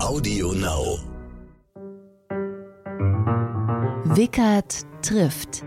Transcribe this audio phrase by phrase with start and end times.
[0.00, 0.98] Audio Now.
[4.16, 5.64] Wickert trifft.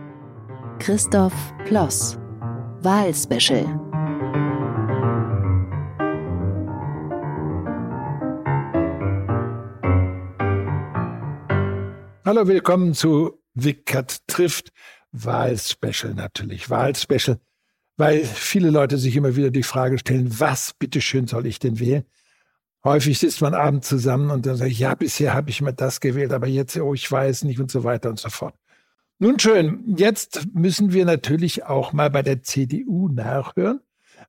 [0.79, 1.33] Christoph
[1.65, 2.17] Ploss.
[2.81, 3.65] Wahlspecial.
[12.23, 14.71] Hallo, willkommen zu Wickert trifft.
[15.11, 16.69] Wahlspecial natürlich.
[16.69, 17.37] Wahlspecial,
[17.97, 22.05] weil viele Leute sich immer wieder die Frage stellen, was bitteschön soll ich denn wählen?
[22.83, 26.33] Häufig sitzt man abends zusammen und dann sagt, ja, bisher habe ich mir das gewählt,
[26.33, 28.55] aber jetzt, oh, ich weiß nicht und so weiter und so fort.
[29.19, 33.81] Nun schön, jetzt müssen wir natürlich auch mal bei der CDU nachhören,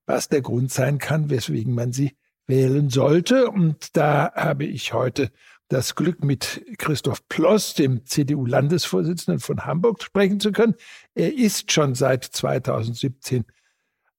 [0.05, 2.15] was der Grund sein kann, weswegen man sie
[2.46, 3.51] wählen sollte.
[3.51, 5.30] Und da habe ich heute
[5.69, 10.74] das Glück, mit Christoph Ploss, dem CDU-Landesvorsitzenden von Hamburg, sprechen zu können.
[11.15, 13.46] Er ist schon seit 2017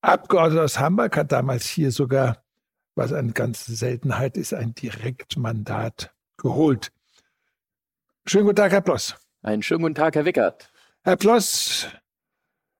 [0.01, 2.42] Abgeordneter aus Hamburg, hat damals hier sogar
[2.95, 6.91] was eine ganze Seltenheit ist, ein Direktmandat geholt.
[8.25, 9.15] Schönen guten Tag, Herr Ploss.
[9.41, 10.71] Einen schönen guten Tag, Herr Wickert.
[11.03, 11.87] Herr Ploss,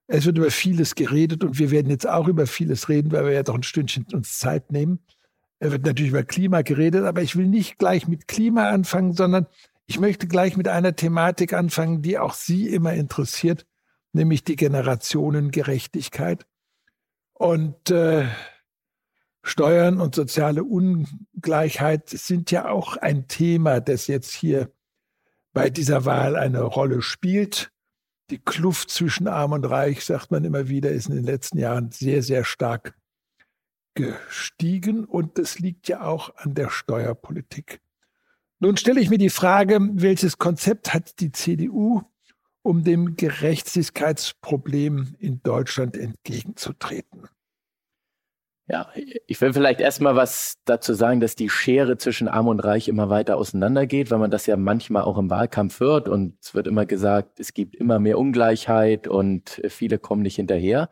[0.08, 3.34] es wird über vieles geredet und wir werden jetzt auch über vieles reden, weil wir
[3.34, 5.00] ja doch ein Stündchen uns Zeit nehmen.
[5.60, 9.48] Er wird natürlich über Klima geredet, aber ich will nicht gleich mit Klima anfangen, sondern
[9.86, 13.66] ich möchte gleich mit einer Thematik anfangen, die auch Sie immer interessiert,
[14.12, 16.46] nämlich die Generationengerechtigkeit.
[17.34, 18.28] Und äh,
[19.44, 24.72] Steuern und soziale Ungleichheit sind ja auch ein Thema, das jetzt hier
[25.52, 27.72] bei dieser Wahl eine Rolle spielt.
[28.30, 31.92] Die Kluft zwischen Arm und Reich, sagt man immer wieder, ist in den letzten Jahren
[31.92, 32.96] sehr, sehr stark
[33.96, 37.82] gestiegen und das liegt ja auch an der Steuerpolitik.
[38.60, 42.02] Nun stelle ich mir die Frage, welches Konzept hat die CDU,
[42.62, 47.28] um dem Gerechtigkeitsproblem in Deutschland entgegenzutreten?
[48.68, 48.90] Ja,
[49.28, 53.10] ich will vielleicht erstmal was dazu sagen, dass die Schere zwischen Arm und Reich immer
[53.10, 56.86] weiter auseinandergeht, weil man das ja manchmal auch im Wahlkampf hört und es wird immer
[56.86, 60.90] gesagt, es gibt immer mehr Ungleichheit und viele kommen nicht hinterher.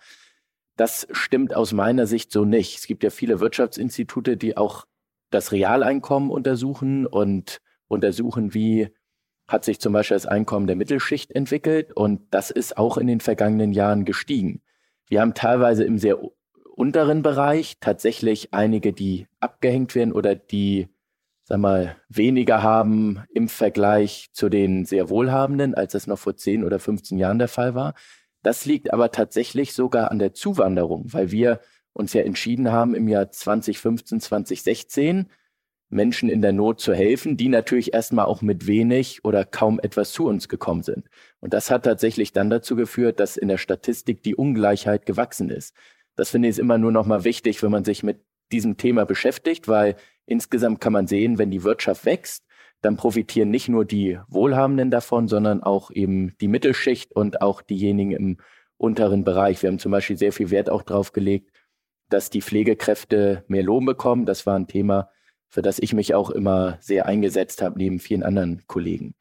[0.75, 2.77] Das stimmt aus meiner Sicht so nicht.
[2.77, 4.85] Es gibt ja viele Wirtschaftsinstitute, die auch
[5.29, 8.89] das Realeinkommen untersuchen und untersuchen, wie
[9.47, 13.21] hat sich zum Beispiel das Einkommen der Mittelschicht entwickelt und das ist auch in den
[13.21, 14.61] vergangenen Jahren gestiegen.
[15.07, 16.19] Wir haben teilweise im sehr
[16.75, 20.87] unteren Bereich tatsächlich einige, die abgehängt werden oder die,
[21.43, 26.63] sag mal, weniger haben im Vergleich zu den sehr Wohlhabenden, als das noch vor 10
[26.63, 27.93] oder 15 Jahren der Fall war.
[28.43, 31.59] Das liegt aber tatsächlich sogar an der Zuwanderung, weil wir
[31.93, 35.27] uns ja entschieden haben, im Jahr 2015, 2016
[35.89, 40.13] Menschen in der Not zu helfen, die natürlich erstmal auch mit wenig oder kaum etwas
[40.13, 41.09] zu uns gekommen sind.
[41.41, 45.75] Und das hat tatsächlich dann dazu geführt, dass in der Statistik die Ungleichheit gewachsen ist.
[46.21, 49.95] Das finde ich immer nur nochmal wichtig, wenn man sich mit diesem Thema beschäftigt, weil
[50.27, 52.45] insgesamt kann man sehen, wenn die Wirtschaft wächst,
[52.81, 58.11] dann profitieren nicht nur die Wohlhabenden davon, sondern auch eben die Mittelschicht und auch diejenigen
[58.11, 58.37] im
[58.77, 59.63] unteren Bereich.
[59.63, 61.49] Wir haben zum Beispiel sehr viel Wert auch drauf gelegt,
[62.09, 64.27] dass die Pflegekräfte mehr Lohn bekommen.
[64.27, 65.09] Das war ein Thema,
[65.49, 69.15] für das ich mich auch immer sehr eingesetzt habe, neben vielen anderen Kollegen.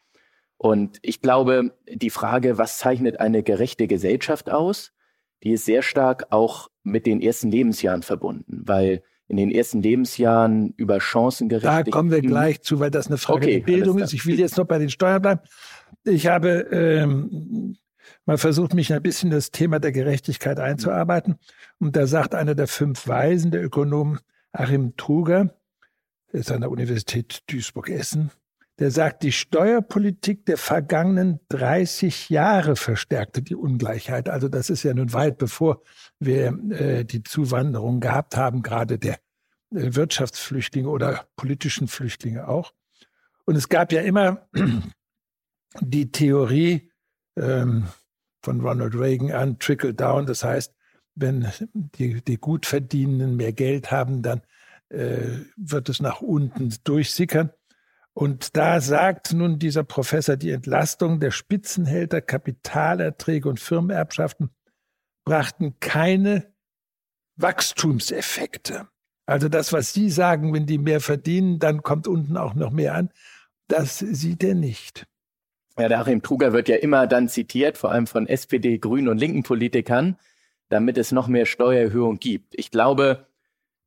[0.58, 4.92] Und ich glaube, die Frage, was zeichnet eine gerechte Gesellschaft aus,
[5.42, 10.74] die ist sehr stark auch mit den ersten Lebensjahren verbunden, weil in den ersten Lebensjahren
[10.76, 11.86] über Chancengerechtigkeit.
[11.86, 14.12] Da kommen wir gleich zu, weil das eine Frage okay, der Bildung ist.
[14.12, 15.40] Ich will jetzt noch bei den Steuern bleiben.
[16.04, 17.76] Ich habe ähm,
[18.26, 21.36] mal versucht, mich ein bisschen das Thema der Gerechtigkeit einzuarbeiten.
[21.78, 24.18] Und da sagt einer der fünf Weisen, der Ökonom
[24.52, 25.54] Achim Truger,
[26.32, 28.32] der ist an der Universität Duisburg-Essen,
[28.80, 34.30] der sagt, die Steuerpolitik der vergangenen 30 Jahre verstärkte die Ungleichheit.
[34.30, 35.82] Also das ist ja nun weit bevor
[36.18, 39.16] wir äh, die Zuwanderung gehabt haben, gerade der
[39.74, 42.72] äh, Wirtschaftsflüchtlinge oder politischen Flüchtlinge auch.
[43.44, 44.48] Und es gab ja immer
[45.80, 46.90] die Theorie
[47.36, 47.86] ähm,
[48.42, 50.24] von Ronald Reagan an, Trickle Down.
[50.24, 50.74] Das heißt,
[51.14, 51.46] wenn
[51.98, 54.40] die, die Gutverdienenden mehr Geld haben, dann
[54.88, 57.50] äh, wird es nach unten durchsickern.
[58.12, 64.50] Und da sagt nun dieser Professor, die Entlastung der Spitzenhälter, Kapitalerträge und Firmenerbschaften
[65.24, 66.52] brachten keine
[67.36, 68.88] Wachstumseffekte.
[69.26, 72.94] Also das, was Sie sagen, wenn die mehr verdienen, dann kommt unten auch noch mehr
[72.94, 73.10] an,
[73.68, 75.06] das sieht er nicht.
[75.78, 79.18] Ja, der Achim Truger wird ja immer dann zitiert, vor allem von SPD, Grünen und
[79.18, 80.18] linken Politikern,
[80.68, 82.54] damit es noch mehr Steuererhöhung gibt.
[82.58, 83.28] Ich glaube,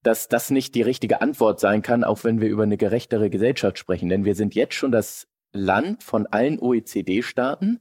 [0.04, 3.80] dass das nicht die richtige Antwort sein kann, auch wenn wir über eine gerechtere Gesellschaft
[3.80, 4.10] sprechen.
[4.10, 7.80] Denn wir sind jetzt schon das Land von allen OECD-Staaten,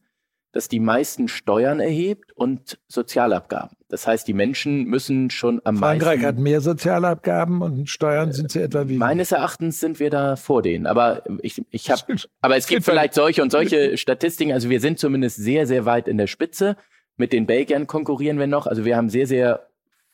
[0.53, 3.77] das die meisten Steuern erhebt und Sozialabgaben.
[3.89, 6.05] Das heißt, die Menschen müssen schon am Frankreich meisten.
[6.05, 8.99] Frankreich hat mehr Sozialabgaben und Steuern sind sie etwa wie.
[8.99, 10.87] Meines Erachtens sind wir da vor denen.
[10.87, 12.03] Aber ich, ich habe,
[12.43, 14.53] aber es gibt vielleicht solche und solche Statistiken.
[14.53, 16.77] Also wir sind zumindest sehr, sehr weit in der Spitze.
[17.17, 18.67] Mit den Belgiern konkurrieren wir noch.
[18.67, 19.72] Also wir haben sehr, sehr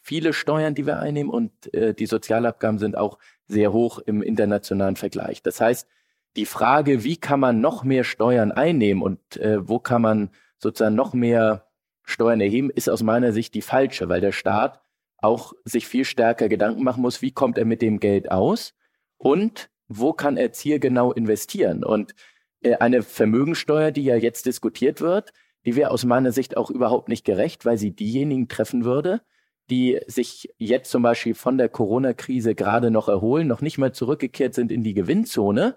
[0.09, 4.97] viele Steuern, die wir einnehmen und äh, die Sozialabgaben sind auch sehr hoch im internationalen
[4.97, 5.43] Vergleich.
[5.43, 5.87] Das heißt,
[6.35, 10.95] die Frage, wie kann man noch mehr Steuern einnehmen und äh, wo kann man sozusagen
[10.95, 11.67] noch mehr
[12.05, 14.81] Steuern erheben, ist aus meiner Sicht die falsche, weil der Staat
[15.19, 18.75] auch sich viel stärker Gedanken machen muss, wie kommt er mit dem Geld aus
[19.19, 21.85] und wo kann er zielgenau investieren.
[21.85, 22.15] Und
[22.63, 25.35] äh, eine Vermögensteuer, die ja jetzt diskutiert wird,
[25.67, 29.21] die wäre aus meiner Sicht auch überhaupt nicht gerecht, weil sie diejenigen treffen würde,
[29.71, 34.55] die sich jetzt zum Beispiel von der Corona-Krise gerade noch erholen, noch nicht mal zurückgekehrt
[34.55, 35.77] sind in die Gewinnzone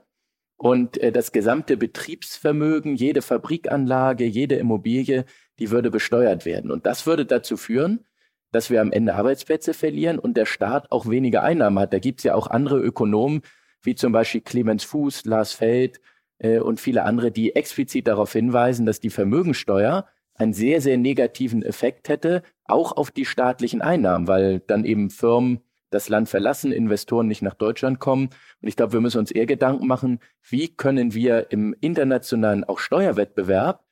[0.58, 5.26] und äh, das gesamte Betriebsvermögen, jede Fabrikanlage, jede Immobilie,
[5.60, 6.72] die würde besteuert werden.
[6.72, 8.06] Und das würde dazu führen,
[8.52, 11.94] dass wir am Ende Arbeitsplätze verlieren und der Staat auch weniger Einnahmen hat.
[11.94, 13.42] Da gibt es ja auch andere Ökonomen,
[13.82, 16.00] wie zum Beispiel Clemens Fuß, Lars Feld
[16.38, 20.08] äh, und viele andere, die explizit darauf hinweisen, dass die Vermögensteuer
[20.42, 25.62] einen sehr, sehr negativen Effekt hätte, auch auf die staatlichen Einnahmen, weil dann eben Firmen
[25.92, 28.28] das Land verlassen, Investoren nicht nach Deutschland kommen.
[28.62, 32.80] Und ich glaube, wir müssen uns eher Gedanken machen, wie können wir im internationalen auch
[32.80, 33.84] Steuerwettbewerb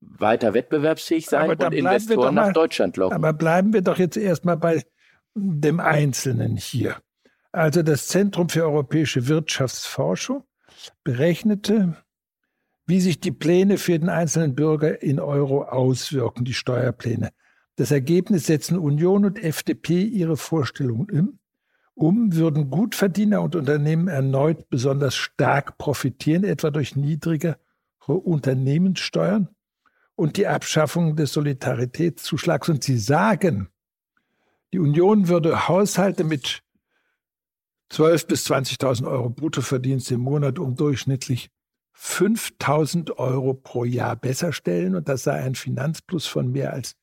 [0.00, 3.16] weiter wettbewerbsfähig sein und Investoren mal, nach Deutschland locken.
[3.16, 4.82] Aber bleiben wir doch jetzt erstmal bei
[5.34, 6.96] dem Einzelnen hier.
[7.52, 10.44] Also das Zentrum für europäische Wirtschaftsforschung
[11.04, 11.96] berechnete,
[12.86, 17.30] wie sich die Pläne für den einzelnen Bürger in Euro auswirken, die Steuerpläne.
[17.74, 21.38] Das Ergebnis setzen Union und FDP ihre Vorstellungen um.
[21.94, 27.58] Um würden Gutverdiener und Unternehmen erneut besonders stark profitieren, etwa durch niedrigere
[28.06, 29.48] Unternehmenssteuern
[30.14, 32.68] und die Abschaffung des Solidaritätszuschlags.
[32.68, 33.68] Und sie sagen,
[34.72, 36.62] die Union würde Haushalte mit
[37.90, 41.50] 12.000 bis 20.000 Euro Bruttoverdienst im Monat um durchschnittlich
[41.98, 44.94] 5.000 Euro pro Jahr besser stellen.
[44.94, 46.96] Und das sei ein Finanzplus von mehr als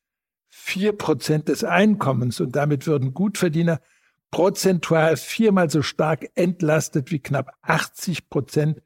[0.49, 3.81] vier Prozent des Einkommens und damit würden Gutverdiener
[4.29, 8.81] prozentual viermal so stark entlastet wie knapp 80 Prozent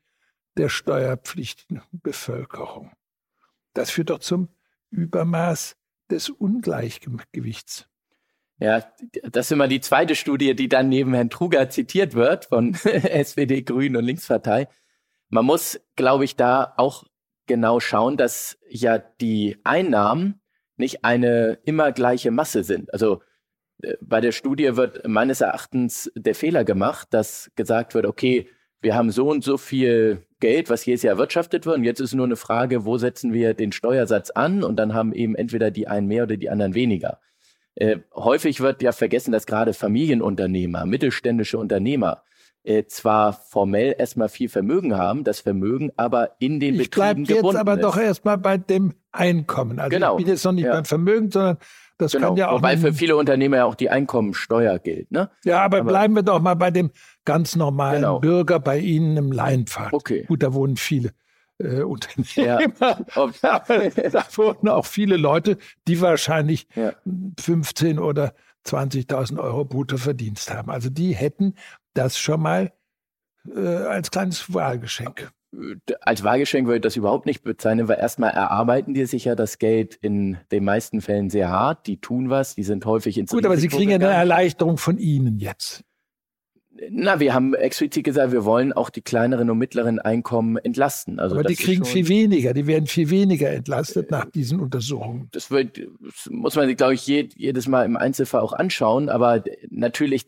[0.57, 2.91] der steuerpflichtigen Bevölkerung.
[3.73, 4.49] Das führt doch zum
[4.91, 5.75] Übermaß
[6.09, 7.87] des Ungleichgewichts.
[8.59, 8.83] Ja,
[9.23, 13.61] das ist immer die zweite Studie, die dann neben Herrn Truger zitiert wird von SPD,
[13.61, 14.67] Grünen und Linkspartei.
[15.29, 17.03] Man muss, glaube ich, da auch
[17.47, 20.41] genau schauen, dass ja die Einnahmen
[20.77, 22.93] nicht eine immer gleiche Masse sind.
[22.93, 23.21] Also
[23.81, 28.47] äh, bei der Studie wird meines Erachtens der Fehler gemacht, dass gesagt wird, okay,
[28.81, 31.77] wir haben so und so viel Geld, was jedes Jahr erwirtschaftet wird.
[31.77, 34.63] Und jetzt ist nur eine Frage, wo setzen wir den Steuersatz an?
[34.63, 37.19] Und dann haben eben entweder die einen mehr oder die anderen weniger.
[37.75, 42.23] Äh, häufig wird ja vergessen, dass gerade Familienunternehmer, mittelständische Unternehmer
[42.67, 47.47] äh, zwar formell erstmal viel Vermögen haben, das Vermögen aber in den ich Betrieben gebunden
[47.47, 47.83] jetzt aber ist.
[47.83, 49.79] doch erstmal bei dem Einkommen.
[49.79, 50.17] Also genau.
[50.17, 50.73] ich bin jetzt noch nicht ja.
[50.73, 51.57] beim Vermögen, sondern
[51.97, 52.27] das genau.
[52.27, 52.57] kann ja auch.
[52.57, 55.29] Wobei für viele Unternehmer ja auch die Einkommensteuer gilt, ne?
[55.45, 56.91] Ja, aber, aber bleiben wir doch mal bei dem
[57.25, 58.19] ganz normalen genau.
[58.19, 59.93] Bürger bei Ihnen im Leinpfad.
[59.93, 60.25] Okay.
[60.27, 61.11] Gut, da wohnen viele.
[61.59, 62.59] Äh, Unternehmer.
[62.59, 62.59] Ja.
[63.41, 66.93] da wohnen auch viele Leute, die wahrscheinlich ja.
[67.39, 68.33] 15 oder
[68.65, 70.71] 20.000 Euro Bruttoverdienst haben.
[70.71, 71.55] Also die hätten
[71.93, 72.71] das schon mal
[73.53, 75.31] äh, als kleines Wahlgeschenk.
[76.01, 79.59] Als Wahlgeschenk würde ich das überhaupt nicht bezeichnen, weil erstmal erarbeiten die sich ja das
[79.59, 81.87] Geld in den meisten Fällen sehr hart.
[81.87, 84.97] Die tun was, die sind häufig ins Gut, aber sie kriegen ja eine Erleichterung von
[84.97, 85.83] Ihnen jetzt.
[86.89, 91.19] Na, wir haben explizit gesagt, wir wollen auch die kleineren und mittleren Einkommen entlasten.
[91.19, 95.29] Also Aber die kriegen viel weniger, die werden viel weniger entlastet äh, nach diesen Untersuchungen.
[95.31, 99.09] Das, wird, das muss man sich, glaube ich, jedes Mal im Einzelfall auch anschauen.
[99.09, 100.25] Aber natürlich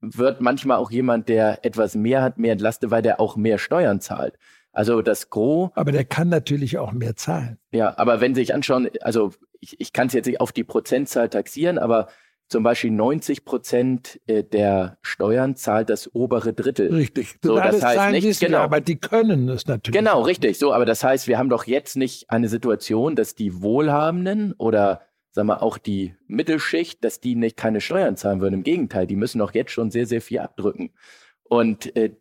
[0.00, 4.00] wird manchmal auch jemand, der etwas mehr hat, mehr entlastet, weil der auch mehr Steuern
[4.00, 4.38] zahlt.
[4.72, 5.70] Also das Gros.
[5.74, 7.58] Aber der kann natürlich auch mehr zahlen.
[7.72, 10.64] Ja, aber wenn Sie sich anschauen, also ich, ich kann es jetzt nicht auf die
[10.64, 12.08] Prozentzahl taxieren, aber
[12.52, 16.94] zum Beispiel 90 Prozent äh, der Steuern zahlt das obere Drittel.
[16.94, 17.38] Richtig.
[17.42, 19.98] So, das, das heißt nicht, genau, aber die können es natürlich.
[19.98, 20.58] Genau, richtig.
[20.58, 25.00] So, aber das heißt, wir haben doch jetzt nicht eine Situation, dass die Wohlhabenden oder
[25.30, 28.56] sagen wir auch die Mittelschicht, dass die nicht keine Steuern zahlen würden.
[28.56, 30.90] Im Gegenteil, die müssen doch jetzt schon sehr, sehr viel abdrücken.
[31.44, 32.14] Und äh,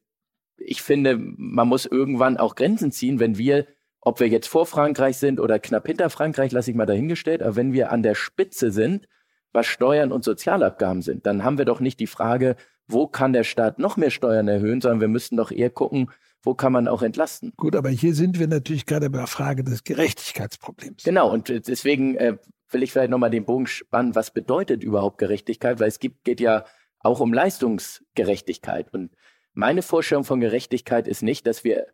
[0.57, 3.67] ich finde, man muss irgendwann auch Grenzen ziehen, wenn wir,
[3.99, 7.57] ob wir jetzt vor Frankreich sind oder knapp hinter Frankreich, lasse ich mal dahingestellt, aber
[7.57, 9.09] wenn wir an der Spitze sind,
[9.53, 12.55] was Steuern und Sozialabgaben sind, dann haben wir doch nicht die Frage,
[12.87, 16.11] wo kann der Staat noch mehr Steuern erhöhen, sondern wir müssten doch eher gucken,
[16.43, 17.53] wo kann man auch entlasten.
[17.57, 21.03] Gut, aber hier sind wir natürlich gerade bei der Frage des Gerechtigkeitsproblems.
[21.03, 22.37] Genau, und deswegen äh,
[22.69, 26.39] will ich vielleicht nochmal den Bogen spannen, was bedeutet überhaupt Gerechtigkeit, weil es gibt, geht
[26.39, 26.65] ja
[26.99, 28.93] auch um Leistungsgerechtigkeit.
[28.93, 29.11] Und
[29.53, 31.87] meine Vorstellung von Gerechtigkeit ist nicht, dass wir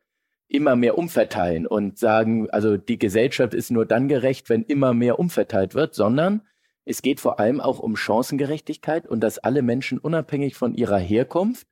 [0.48, 5.20] immer mehr umverteilen und sagen, also die Gesellschaft ist nur dann gerecht, wenn immer mehr
[5.20, 6.42] umverteilt wird, sondern
[6.88, 11.68] es geht vor allem auch um Chancengerechtigkeit und dass alle Menschen unabhängig von ihrer Herkunft,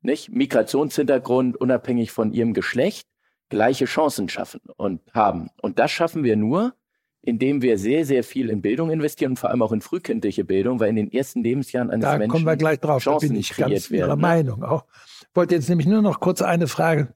[0.00, 3.06] nicht Migrationshintergrund, unabhängig von ihrem Geschlecht,
[3.48, 5.50] gleiche Chancen schaffen und haben.
[5.60, 6.74] Und das schaffen wir nur,
[7.20, 10.80] indem wir sehr, sehr viel in Bildung investieren und vor allem auch in frühkindliche Bildung,
[10.80, 13.40] weil in den ersten Lebensjahren eines da Menschen kommen wir gleich drauf, Chancen da bin
[13.40, 14.22] ich ganz werden, Ihrer ne?
[14.22, 14.86] Meinung auch.
[15.20, 17.14] Ich wollte jetzt nämlich nur noch kurz eine Frage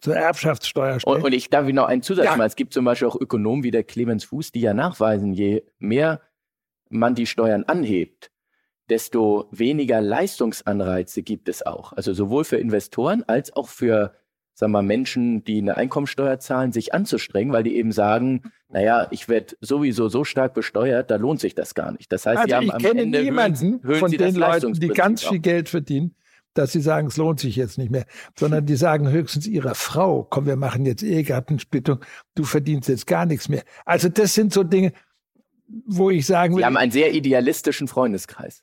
[0.00, 1.16] zur Erbschaftssteuer stellen.
[1.16, 2.36] Und, und ich darf Ihnen noch einen Zusatz Ja.
[2.36, 2.46] machen.
[2.46, 6.20] Es gibt zum Beispiel auch Ökonomen wie der Clemens Fuß, die ja nachweisen, je mehr
[6.96, 8.30] man die Steuern anhebt,
[8.88, 11.92] desto weniger Leistungsanreize gibt es auch.
[11.92, 14.14] Also sowohl für Investoren als auch für
[14.56, 19.06] sagen wir, mal, Menschen, die eine Einkommensteuer zahlen, sich anzustrengen, weil die eben sagen, naja,
[19.10, 22.10] ich werde sowieso so stark besteuert, da lohnt sich das gar nicht.
[22.10, 24.72] Das heißt, sie also haben ich am kenne Ende niemanden höhen, höhen von den Leuten,
[24.72, 25.40] die ganz viel.
[25.40, 26.14] Geld verdienen,
[26.54, 28.06] dass sie sagen, es lohnt sich jetzt nicht mehr,
[28.38, 32.00] sondern die sagen höchstens ihrer Frau, komm, wir machen jetzt Ehegattensplittung,
[32.34, 33.62] du verdienst jetzt gar nichts mehr.
[33.84, 34.92] Also das sind so Dinge,
[35.68, 38.62] wo ich sagen Sie will, haben einen sehr idealistischen Freundeskreis.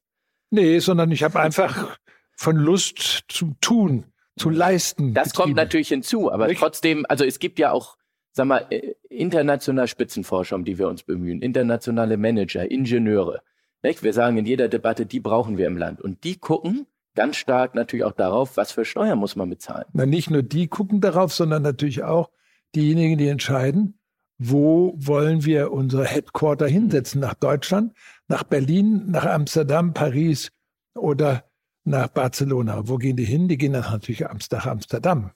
[0.50, 1.98] nee, sondern ich habe einfach
[2.36, 4.06] von Lust zum Tun,
[4.38, 5.14] zu leisten.
[5.14, 5.56] Das kommt getrieben.
[5.58, 6.60] natürlich hinzu, aber Nicht?
[6.60, 7.98] trotzdem, also es gibt ja auch,
[8.32, 13.42] sag mal, äh, international Spitzenforscher, um die wir uns bemühen, internationale Manager, Ingenieure.
[13.84, 14.02] Nicht?
[14.02, 16.02] Wir sagen in jeder Debatte, die brauchen wir im Land.
[16.02, 19.86] Und die gucken ganz stark natürlich auch darauf, was für Steuern muss man bezahlen.
[19.94, 22.32] Na, nicht nur die gucken darauf, sondern natürlich auch
[22.76, 24.00] diejenigen, die entscheiden,
[24.38, 27.22] wo wollen wir unser Headquarter hinsetzen?
[27.22, 27.94] Nach Deutschland,
[28.28, 30.52] nach Berlin, nach Amsterdam, Paris
[30.96, 31.46] oder
[31.86, 32.88] nach Barcelona.
[32.88, 33.48] Wo gehen die hin?
[33.48, 34.22] Die gehen nach natürlich
[34.52, 35.32] nach Amsterdam.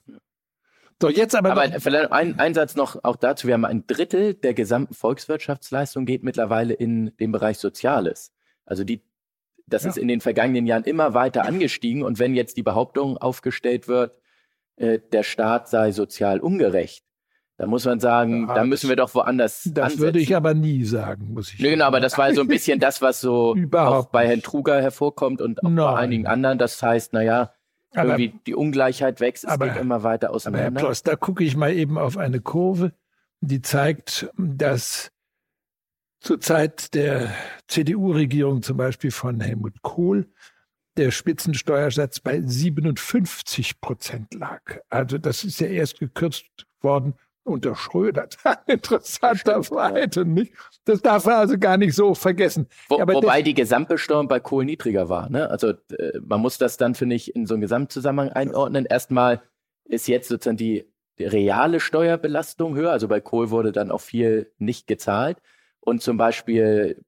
[1.00, 3.46] So, jetzt aber, Aber noch, vielleicht ein, ein Satz noch auch dazu.
[3.46, 8.32] Wir haben ein Drittel der gesamten Volkswirtschaftsleistung geht mittlerweile in den Bereich Soziales.
[8.66, 9.02] Also die,
[9.66, 9.90] das Ja.
[9.90, 12.02] ist in den vergangenen Jahren immer weiter angestiegen.
[12.02, 14.18] Und wenn jetzt die Behauptung aufgestellt wird,
[14.76, 17.04] äh, der Staat sei sozial ungerecht,
[17.58, 20.00] dann muss man sagen, Ja, da müssen wir doch woanders das ansetzen.
[20.02, 22.78] würde ich aber nie sagen, muss ich Nee, genau, aber das war so ein bisschen
[22.80, 25.76] das, was so auch bei Herrn Truger hervorkommt und auch Nein.
[25.76, 26.56] bei einigen anderen.
[26.58, 27.52] Das heißt, naja,
[27.94, 30.80] Aber- irgendwie die Ungleichheit wächst, es aber- geht immer weiter Aber Herr auseinander.
[30.80, 32.92] Ploss, da gucke ich mal eben auf eine Kurve,
[33.40, 35.10] die zeigt, dass
[36.20, 37.32] zur Zeit der
[37.68, 40.26] CDU-Regierung zum Beispiel von Helmut Kohl
[40.96, 44.62] der Spitzensteuersatz bei 57 Prozent lag.
[44.90, 46.44] Also das ist ja erst gekürzt
[46.80, 47.14] worden
[47.48, 48.28] unter Schröder.
[48.66, 50.52] Interessanterweise nicht.
[50.84, 52.68] Das darf man also gar nicht so vergessen.
[52.88, 55.28] Wo, aber wobei das- die Gesamtbesteuerung bei Kohl niedriger war.
[55.30, 55.48] Ne?
[55.50, 58.84] Also äh, man muss das dann, finde ich, in so einen Gesamtzusammenhang einordnen.
[58.86, 59.42] Erstmal
[59.84, 60.84] ist jetzt sozusagen die,
[61.18, 62.92] die reale Steuerbelastung höher.
[62.92, 65.38] Also bei Kohl wurde dann auch viel nicht gezahlt.
[65.80, 67.02] Und zum Beispiel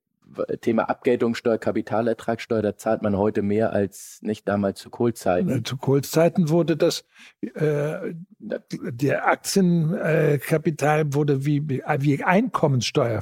[0.61, 5.63] Thema Abgeltungssteuer, Kapitalertragssteuer, da zahlt man heute mehr als nicht damals zu Kohlzeiten.
[5.65, 7.05] Zu Kohls Zeiten wurde das,
[7.41, 13.19] äh, der Aktienkapital wurde wie, wie Einkommenssteuer,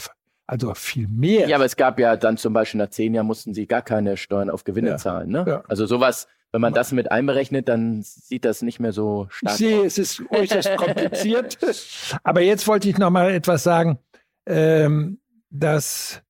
[0.47, 1.47] also viel mehr.
[1.47, 4.17] Ja, aber es gab ja dann zum Beispiel nach zehn Jahren mussten sie gar keine
[4.17, 4.97] Steuern auf Gewinne Ja.
[4.97, 5.29] zahlen.
[5.29, 5.45] Ne?
[5.47, 5.63] Ja.
[5.67, 9.57] Also sowas, wenn man das mit einberechnet, dann sieht das nicht mehr so Ich stark
[9.57, 9.85] sehe, aus.
[9.85, 11.57] es ist äußerst kompliziert.
[12.23, 13.99] Aber jetzt wollte ich noch mal etwas sagen,
[14.47, 15.19] ähm,
[15.51, 16.23] dass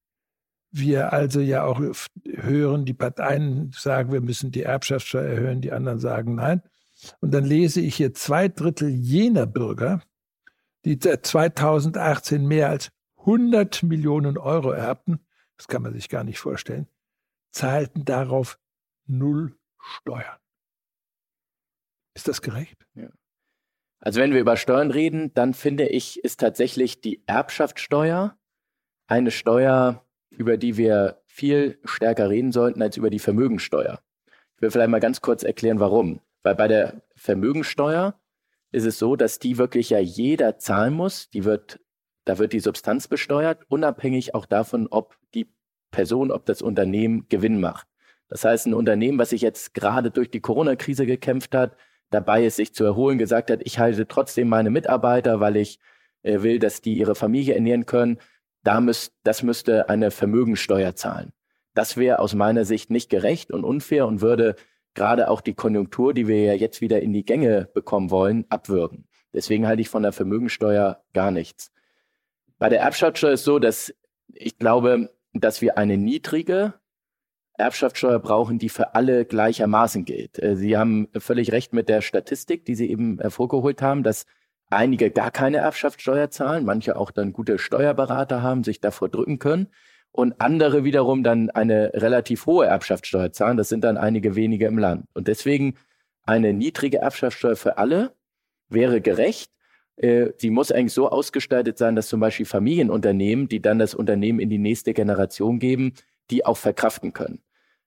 [0.72, 1.82] wir also ja auch
[2.26, 6.62] hören, die Parteien sagen, wir müssen die Erbschaftssteuer erhöhen, die anderen sagen nein.
[7.22, 10.02] Und dann lese ich hier zwei Drittel jener Bürger,
[10.86, 15.26] die seit 2018 mehr als 100 Millionen Euro erbten,
[15.58, 16.88] das kann man sich gar nicht vorstellen,
[17.52, 18.60] zahlten darauf
[19.06, 20.38] null Steuern.
[22.14, 22.86] Ist das gerecht?
[24.00, 28.38] Also wenn wir über Steuern reden, dann finde ich, ist tatsächlich die Erbschaftssteuer
[29.08, 34.00] eine Steuer, über die wir viel stärker reden sollten als über die Vermögensteuer.
[34.55, 36.19] Ich will vielleicht mal ganz kurz erklären, warum.
[36.43, 38.19] Weil bei der Vermögensteuer
[38.71, 41.29] ist es so, dass die wirklich ja jeder zahlen muss.
[41.29, 41.79] Die wird,
[42.25, 45.51] da wird die Substanz besteuert, unabhängig auch davon, ob die
[45.91, 47.88] Person, ob das Unternehmen Gewinn macht.
[48.27, 51.75] Das heißt, ein Unternehmen, was sich jetzt gerade durch die Corona-Krise gekämpft hat,
[52.12, 55.79] dabei ist, sich zu erholen, gesagt hat, ich halte trotzdem meine Mitarbeiter, weil ich
[56.21, 58.19] äh, will, dass die ihre Familie ernähren können,
[58.70, 61.34] da müsst, das müsste eine Vermögensteuer zahlen.
[61.74, 64.56] Das wäre aus meiner Sicht nicht gerecht und unfair und würde
[64.94, 69.08] gerade auch die Konjunktur, die wir ja jetzt wieder in die Gänge bekommen wollen, abwürgen.
[69.34, 71.72] Deswegen halte ich von der Vermögensteuer gar nichts.
[72.60, 73.92] Bei der Erbschaftssteuer ist so, dass
[74.36, 76.76] ich glaube, dass wir eine niedrige
[77.56, 80.38] Erbschaftssteuer brauchen, die für alle gleichermaßen gilt.
[80.38, 84.28] Äh, Sie haben völlig recht mit der Statistik, die Sie eben hervorgeholt haben, dass
[84.70, 89.68] einige gar keine Erbschaftssteuer zahlen, manche auch dann gute Steuerberater haben, sich davor drücken können
[90.12, 93.58] und andere wiederum dann eine relativ hohe Erbschaftssteuer zahlen.
[93.58, 95.06] Das sind dann einige wenige im Land.
[95.14, 95.76] Und deswegen
[96.24, 98.14] eine niedrige Erbschaftssteuer für alle
[98.70, 99.52] wäre gerecht.
[99.98, 104.40] Äh, sie muss eigentlich so ausgestaltet sein, dass zum Beispiel Familienunternehmen, die dann das Unternehmen
[104.40, 105.94] in die nächste Generation geben,
[106.30, 107.42] die auch verkraften können.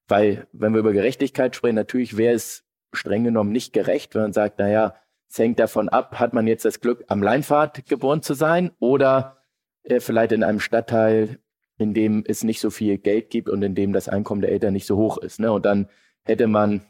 [0.09, 4.33] Weil, wenn wir über Gerechtigkeit sprechen, natürlich wäre es streng genommen nicht gerecht, wenn man
[4.33, 4.95] sagt, naja,
[5.33, 9.39] es hängt davon ab, hat man jetzt das Glück, am Leinpfad geboren zu sein oder
[9.83, 11.39] äh, vielleicht in einem Stadtteil,
[11.79, 14.75] in dem es nicht so viel Geld gibt und in dem das Einkommen der Eltern
[14.75, 15.41] nicht so hoch ist.
[15.41, 15.51] Ne?
[15.51, 15.89] Und dann
[16.25, 16.83] hätte man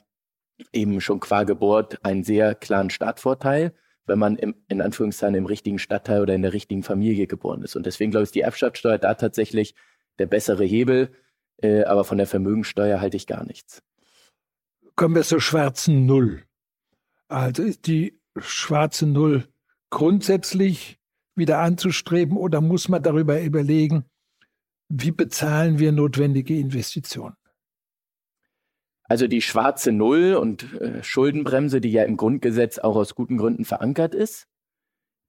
[0.72, 3.74] eben schon qua Geburt einen sehr klaren Startvorteil,
[4.06, 7.76] wenn man im, in Anführungszeichen im richtigen Stadtteil oder in der richtigen Familie geboren ist.
[7.76, 9.76] Und deswegen glaube ich, ist die Erbschaftssteuer da tatsächlich
[10.18, 11.12] der bessere Hebel,
[11.58, 13.84] äh, aber von der Vermögensteuer halte ich gar nichts.
[14.96, 16.42] Kommen wir zur schwarzen Null.
[17.28, 19.48] Also die schwarze Null
[19.90, 20.98] grundsätzlich
[21.34, 24.04] wieder anzustreben oder muss man darüber überlegen,
[24.88, 27.36] wie bezahlen wir notwendige Investitionen?
[29.04, 33.64] Also die schwarze Null und äh, Schuldenbremse, die ja im Grundgesetz auch aus guten Gründen
[33.64, 34.46] verankert ist,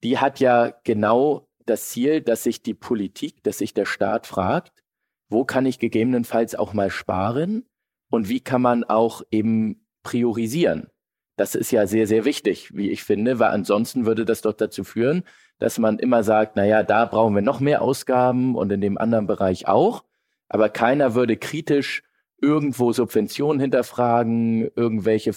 [0.03, 4.83] die hat ja genau das Ziel, dass sich die Politik, dass sich der Staat fragt,
[5.29, 7.65] wo kann ich gegebenenfalls auch mal sparen
[8.09, 10.89] und wie kann man auch eben priorisieren.
[11.35, 14.83] Das ist ja sehr, sehr wichtig, wie ich finde, weil ansonsten würde das doch dazu
[14.83, 15.23] führen,
[15.57, 19.25] dass man immer sagt, naja, da brauchen wir noch mehr Ausgaben und in dem anderen
[19.25, 20.03] Bereich auch.
[20.47, 22.03] Aber keiner würde kritisch
[22.39, 25.31] irgendwo Subventionen hinterfragen, irgendwelche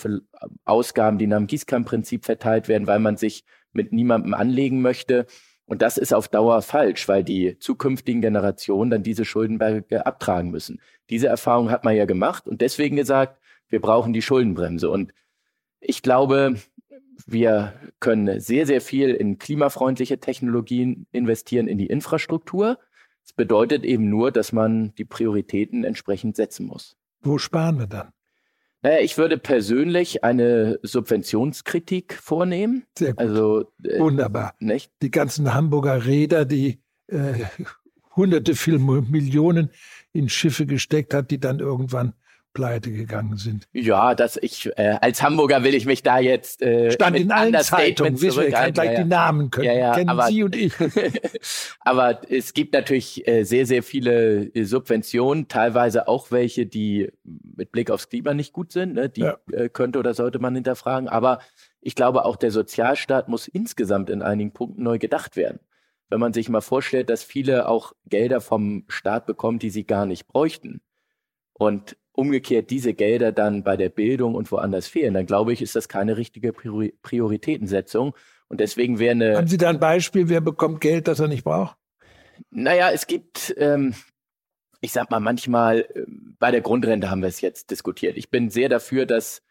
[0.64, 5.26] Ausgaben, die nach dem Gießkannenprinzip verteilt werden, weil man sich mit niemandem anlegen möchte.
[5.66, 10.80] Und das ist auf Dauer falsch, weil die zukünftigen Generationen dann diese Schuldenberge abtragen müssen.
[11.08, 14.90] Diese Erfahrung hat man ja gemacht und deswegen gesagt, wir brauchen die Schuldenbremse.
[14.90, 15.12] Und
[15.80, 16.56] ich glaube,
[17.26, 22.78] wir können sehr, sehr viel in klimafreundliche Technologien investieren, in die Infrastruktur.
[23.24, 26.96] Es bedeutet eben nur, dass man die Prioritäten entsprechend setzen muss.
[27.22, 28.12] Wo sparen wir dann?
[28.82, 32.84] Naja, ich würde persönlich eine Subventionskritik vornehmen.
[32.96, 33.18] Sehr gut.
[33.18, 34.54] Also, äh, Wunderbar.
[34.60, 34.92] Nicht?
[35.02, 37.44] Die ganzen Hamburger Räder, die äh,
[38.14, 39.70] hunderte Millionen
[40.12, 42.14] in Schiffe gesteckt hat, die dann irgendwann
[42.56, 43.68] pleite gegangen sind.
[43.74, 47.54] Ja, dass ich äh, als Hamburger will ich mich da jetzt äh, stand in allen
[47.60, 50.56] Zeitungen, wissen wir, kann gleich ja, die Namen können, ja, ja, kennen aber, Sie und
[50.56, 50.72] ich.
[51.80, 57.72] aber es gibt natürlich äh, sehr sehr viele äh, Subventionen, teilweise auch welche, die mit
[57.72, 59.10] Blick aufs Klima nicht gut sind, ne?
[59.10, 59.36] die ja.
[59.52, 61.40] äh, könnte oder sollte man hinterfragen, aber
[61.82, 65.60] ich glaube auch der Sozialstaat muss insgesamt in einigen Punkten neu gedacht werden.
[66.08, 70.06] Wenn man sich mal vorstellt, dass viele auch Gelder vom Staat bekommen, die sie gar
[70.06, 70.80] nicht bräuchten.
[71.52, 75.76] Und umgekehrt diese Gelder dann bei der Bildung und woanders fehlen, dann glaube ich, ist
[75.76, 78.14] das keine richtige Prioritätensetzung.
[78.48, 79.36] Und deswegen wäre eine.
[79.36, 81.76] Haben Sie da ein Beispiel, wer bekommt Geld, das er nicht braucht?
[82.50, 83.94] Naja, es gibt, ähm,
[84.80, 86.04] ich sag mal, manchmal, äh,
[86.38, 88.16] bei der Grundrente haben wir es jetzt diskutiert.
[88.16, 89.42] Ich bin sehr dafür, dass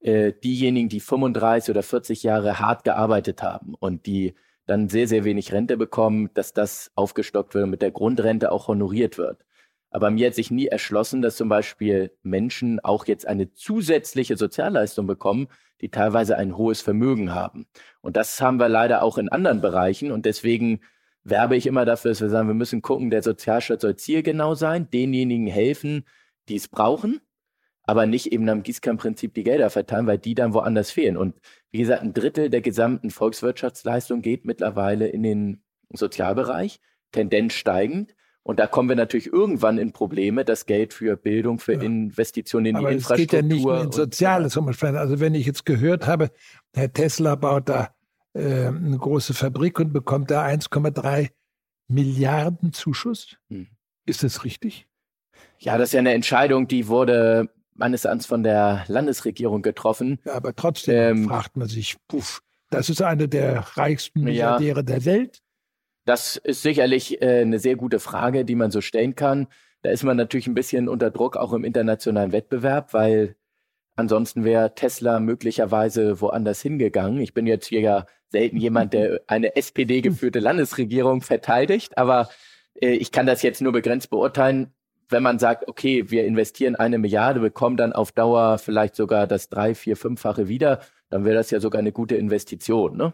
[0.00, 4.34] äh, diejenigen, die 35 oder 40 Jahre hart gearbeitet haben und die
[4.66, 8.68] dann sehr, sehr wenig Rente bekommen, dass das aufgestockt wird und mit der Grundrente auch
[8.68, 9.44] honoriert wird.
[9.90, 15.06] Aber mir hat sich nie erschlossen, dass zum Beispiel Menschen auch jetzt eine zusätzliche Sozialleistung
[15.06, 15.48] bekommen,
[15.80, 17.66] die teilweise ein hohes Vermögen haben.
[18.00, 20.12] Und das haben wir leider auch in anderen Bereichen.
[20.12, 20.80] Und deswegen
[21.24, 24.88] werbe ich immer dafür, dass wir sagen, wir müssen gucken, der Sozialstaat soll zielgenau sein,
[24.90, 26.04] denjenigen helfen,
[26.48, 27.20] die es brauchen,
[27.82, 31.16] aber nicht eben am Gießkannenprinzip die Gelder verteilen, weil die dann woanders fehlen.
[31.16, 31.34] Und
[31.70, 36.80] wie gesagt, ein Drittel der gesamten Volkswirtschaftsleistung geht mittlerweile in den Sozialbereich,
[37.12, 38.14] Tendenz steigend.
[38.50, 41.82] Und da kommen wir natürlich irgendwann in Probleme, das Geld für Bildung, für ja.
[41.82, 43.38] Investitionen in Aber die Infrastruktur.
[43.38, 44.66] Es geht ja nicht nur in Soziales um.
[44.66, 46.32] Also wenn ich jetzt gehört habe,
[46.74, 47.94] Herr Tesla baut da
[48.32, 51.28] äh, eine große Fabrik und bekommt da 1,3
[51.86, 53.36] Milliarden Zuschuss.
[53.50, 53.68] Hm.
[54.04, 54.88] Ist das richtig?
[55.60, 60.18] Ja, das ist ja eine Entscheidung, die wurde meines Erachtens von der Landesregierung getroffen.
[60.24, 64.82] Ja, aber trotzdem ähm, fragt man sich, puff, das ist eine der reichsten Milliardäre ja.
[64.82, 65.40] der Welt.
[66.04, 69.48] Das ist sicherlich äh, eine sehr gute Frage, die man so stellen kann.
[69.82, 73.36] Da ist man natürlich ein bisschen unter Druck auch im internationalen Wettbewerb, weil
[73.96, 77.20] ansonsten wäre Tesla möglicherweise woanders hingegangen.
[77.20, 82.28] Ich bin jetzt hier ja selten jemand, der eine SPD-geführte Landesregierung verteidigt, aber
[82.80, 84.72] äh, ich kann das jetzt nur begrenzt beurteilen.
[85.08, 89.48] Wenn man sagt, okay, wir investieren eine Milliarde, bekommen dann auf Dauer vielleicht sogar das
[89.48, 92.96] drei, vier, fünffache wieder, dann wäre das ja sogar eine gute Investition.
[92.96, 93.12] Ne?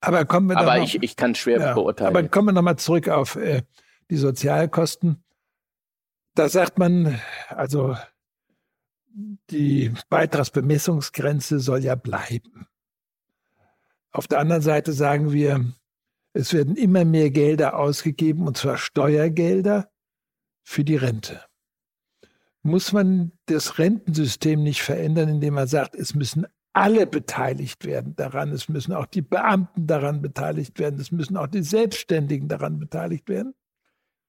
[0.00, 2.16] Aber kommen wir Aber ich, ich kann schwer ja, beurteilen.
[2.16, 3.62] Aber kommen wir nochmal zurück auf äh,
[4.10, 5.22] die Sozialkosten.
[6.34, 7.96] Da sagt man, also
[9.50, 12.66] die Beitragsbemessungsgrenze soll ja bleiben.
[14.12, 15.72] Auf der anderen Seite sagen wir,
[16.32, 19.90] es werden immer mehr Gelder ausgegeben, und zwar Steuergelder
[20.62, 21.44] für die Rente.
[22.62, 28.52] Muss man das Rentensystem nicht verändern, indem man sagt, es müssen alle beteiligt werden daran,
[28.52, 33.28] es müssen auch die Beamten daran beteiligt werden, es müssen auch die Selbstständigen daran beteiligt
[33.28, 33.54] werden?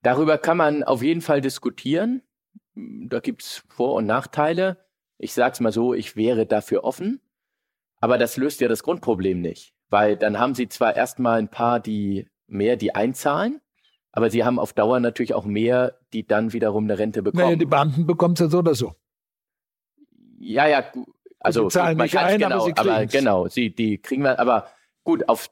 [0.01, 2.23] Darüber kann man auf jeden Fall diskutieren.
[2.73, 4.77] Da gibt es Vor- und Nachteile.
[5.19, 7.21] Ich sage es mal so, ich wäre dafür offen.
[7.99, 11.79] Aber das löst ja das Grundproblem nicht, weil dann haben sie zwar erstmal ein paar,
[11.79, 13.61] die mehr, die einzahlen,
[14.11, 17.43] aber sie haben auf Dauer natürlich auch mehr, die dann wiederum eine Rente bekommen.
[17.43, 18.95] Naja, die Beamten bekommen es ja so oder so.
[20.39, 20.83] Ja, ja,
[21.41, 24.67] also zahlen nicht ein, genau, aber sie aber genau, sie die kriegen wir, aber
[25.03, 25.49] gut, auf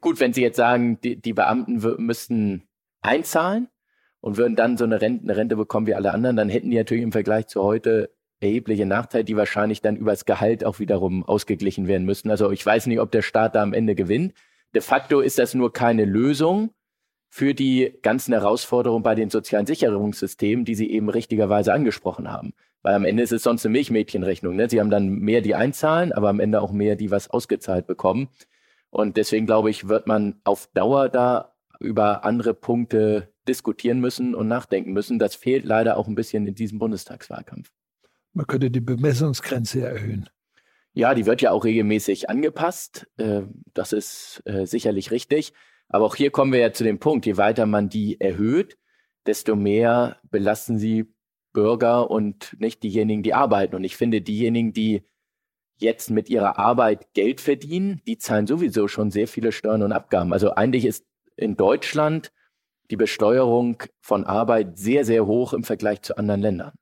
[0.00, 2.68] gut, wenn Sie jetzt sagen, die, die Beamten müssten
[3.00, 3.68] einzahlen
[4.20, 6.76] und würden dann so eine Rente, eine Rente bekommen wie alle anderen, dann hätten die
[6.76, 11.86] natürlich im Vergleich zu heute erhebliche Nachteile, die wahrscheinlich dann übers Gehalt auch wiederum ausgeglichen
[11.86, 12.30] werden müssen.
[12.30, 14.34] Also ich weiß nicht, ob der Staat da am Ende gewinnt.
[14.74, 16.70] De facto ist das nur keine Lösung
[17.28, 22.52] für die ganzen Herausforderungen bei den sozialen Sicherungssystemen, die Sie eben richtigerweise angesprochen haben.
[22.82, 24.56] Weil am Ende ist es sonst eine Milchmädchenrechnung.
[24.56, 24.68] Ne?
[24.68, 28.28] Sie haben dann mehr, die einzahlen, aber am Ende auch mehr, die was ausgezahlt bekommen.
[28.90, 34.48] Und deswegen glaube ich, wird man auf Dauer da über andere Punkte diskutieren müssen und
[34.48, 35.18] nachdenken müssen.
[35.18, 37.72] Das fehlt leider auch ein bisschen in diesem Bundestagswahlkampf.
[38.32, 40.28] Man könnte die Bemessungsgrenze erhöhen.
[40.94, 43.08] Ja, die wird ja auch regelmäßig angepasst.
[43.16, 43.42] Äh,
[43.72, 45.52] das ist äh, sicherlich richtig.
[45.88, 48.78] Aber auch hier kommen wir ja zu dem Punkt, je weiter man die erhöht,
[49.26, 51.14] desto mehr belasten sie
[51.52, 53.76] Bürger und nicht diejenigen, die arbeiten.
[53.76, 55.02] Und ich finde, diejenigen, die
[55.76, 60.32] jetzt mit ihrer Arbeit Geld verdienen, die zahlen sowieso schon sehr viele Steuern und Abgaben.
[60.32, 61.04] Also eigentlich ist
[61.36, 62.32] in Deutschland
[62.90, 66.72] die Besteuerung von Arbeit sehr, sehr hoch im Vergleich zu anderen Ländern.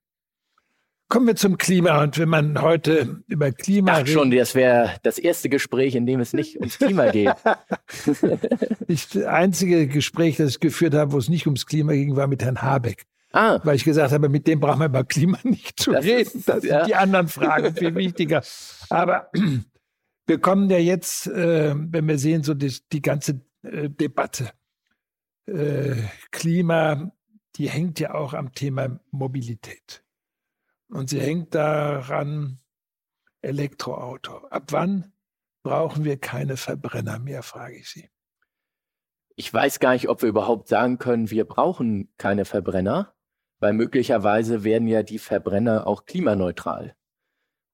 [1.08, 2.02] Kommen wir zum Klima.
[2.04, 4.12] Und wenn man heute über Klima redet.
[4.12, 7.34] schon, das wäre das erste Gespräch, in dem es nicht ums Klima geht.
[8.88, 12.44] das einzige Gespräch, das ich geführt habe, wo es nicht ums Klima ging, war mit
[12.44, 13.06] Herrn Habeck.
[13.32, 13.60] Ah.
[13.62, 16.38] Weil ich gesagt habe, mit dem brauchen wir über Klima nicht zu das reden.
[16.38, 16.84] Ist, das sind ja.
[16.84, 18.42] die anderen Fragen viel wichtiger.
[18.88, 19.30] Aber
[20.26, 24.50] wir kommen ja jetzt, äh, wenn wir sehen, so die, die ganze äh, Debatte.
[25.46, 25.96] Äh,
[26.30, 27.12] Klima,
[27.56, 30.04] die hängt ja auch am Thema Mobilität.
[30.88, 32.58] Und sie hängt daran
[33.42, 34.46] Elektroauto.
[34.48, 35.12] Ab wann
[35.62, 38.10] brauchen wir keine Verbrenner mehr, frage ich Sie.
[39.36, 43.14] Ich weiß gar nicht, ob wir überhaupt sagen können, wir brauchen keine Verbrenner,
[43.60, 46.94] weil möglicherweise werden ja die Verbrenner auch klimaneutral.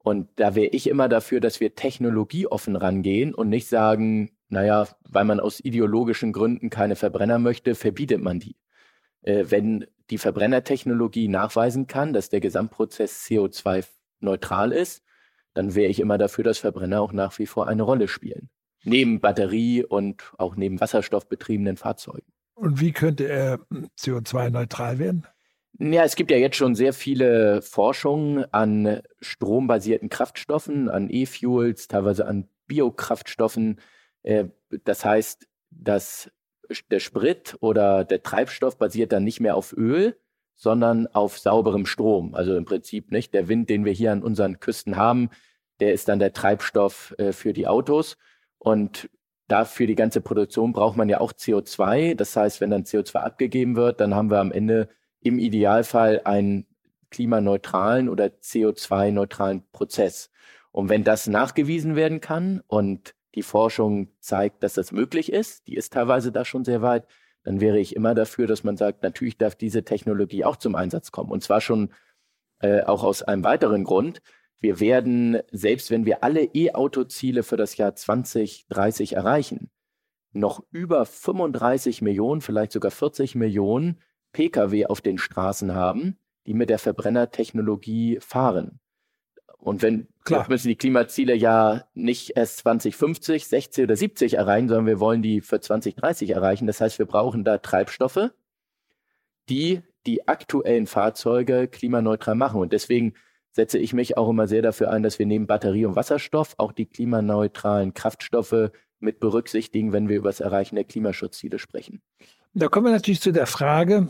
[0.02, 5.24] Und da wäre ich immer dafür, dass wir technologieoffen rangehen und nicht sagen, naja, weil
[5.24, 8.56] man aus ideologischen Gründen keine Verbrenner möchte, verbietet man die.
[9.22, 15.02] Äh, wenn die Verbrennertechnologie nachweisen kann, dass der Gesamtprozess CO2-neutral ist,
[15.54, 18.50] dann wäre ich immer dafür, dass Verbrenner auch nach wie vor eine Rolle spielen.
[18.84, 22.32] Neben Batterie und auch neben wasserstoffbetriebenen Fahrzeugen.
[22.54, 23.58] Und wie könnte er
[23.98, 25.26] CO2-neutral werden?
[25.78, 32.26] Ja, es gibt ja jetzt schon sehr viele Forschungen an strombasierten Kraftstoffen, an E-Fuels, teilweise
[32.26, 33.80] an Biokraftstoffen.
[34.22, 34.46] Äh,
[34.84, 36.30] das heißt, dass
[36.90, 40.18] der Sprit oder der Treibstoff basiert dann nicht mehr auf Öl,
[40.54, 42.34] sondern auf sauberem Strom.
[42.34, 45.28] Also im Prinzip nicht der Wind, den wir hier an unseren Küsten haben,
[45.80, 48.16] der ist dann der Treibstoff äh, für die Autos.
[48.58, 49.10] Und
[49.46, 52.14] dafür die ganze Produktion braucht man ja auch CO2.
[52.14, 54.88] Das heißt, wenn dann CO2 abgegeben wird, dann haben wir am Ende
[55.26, 56.66] im Idealfall einen
[57.10, 60.30] klimaneutralen oder CO2-neutralen Prozess.
[60.70, 65.74] Und wenn das nachgewiesen werden kann und die Forschung zeigt, dass das möglich ist, die
[65.74, 67.06] ist teilweise da schon sehr weit,
[67.42, 71.12] dann wäre ich immer dafür, dass man sagt, natürlich darf diese Technologie auch zum Einsatz
[71.12, 71.30] kommen.
[71.30, 71.92] Und zwar schon
[72.60, 74.20] äh, auch aus einem weiteren Grund.
[74.58, 79.70] Wir werden, selbst wenn wir alle E-Auto-Ziele für das Jahr 2030 erreichen,
[80.32, 84.00] noch über 35 Millionen, vielleicht sogar 40 Millionen
[84.36, 88.80] Pkw auf den Straßen haben, die mit der Verbrennertechnologie fahren.
[89.56, 90.44] Und wenn Klar.
[90.50, 95.40] müssen die Klimaziele ja nicht erst 2050, 60 oder 70 erreichen, sondern wir wollen die
[95.40, 96.66] für 2030 erreichen.
[96.66, 98.30] Das heißt, wir brauchen da Treibstoffe,
[99.48, 102.60] die die aktuellen Fahrzeuge klimaneutral machen.
[102.60, 103.14] Und deswegen
[103.52, 106.72] setze ich mich auch immer sehr dafür ein, dass wir neben Batterie und Wasserstoff auch
[106.72, 108.70] die klimaneutralen Kraftstoffe
[109.00, 112.02] mit berücksichtigen, wenn wir über das Erreichen der Klimaschutzziele sprechen.
[112.52, 114.08] Da kommen wir natürlich zu der Frage,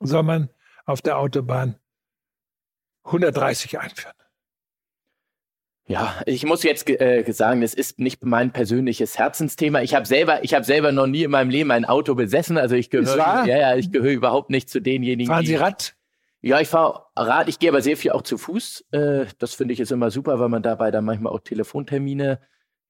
[0.00, 0.50] soll man
[0.84, 1.76] auf der Autobahn
[3.04, 4.14] 130 einführen?
[5.86, 9.82] Ja, ich muss jetzt äh, sagen, es ist nicht mein persönliches Herzensthema.
[9.82, 12.58] Ich habe selber, ich habe selber noch nie in meinem Leben ein Auto besessen.
[12.58, 15.32] Also ich gehöre, ja, ja, ich gehöre überhaupt nicht zu denjenigen.
[15.32, 15.96] Fahren Sie Rad?
[16.42, 18.84] Ja, ich fahre Rad, ich gehe aber sehr viel auch zu Fuß.
[18.92, 22.40] Äh, das finde ich ist immer super, weil man dabei dann manchmal auch Telefontermine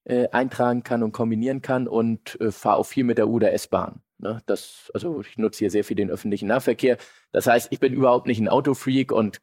[0.04, 3.52] äh, eintragen kann und kombinieren kann und äh, fahre auch viel mit der U- oder
[3.52, 4.02] S-Bahn.
[4.20, 4.40] Ne?
[4.46, 6.98] Das, also ich nutze hier sehr viel den öffentlichen Nahverkehr.
[7.32, 9.40] Das heißt, ich bin überhaupt nicht ein Autofreak und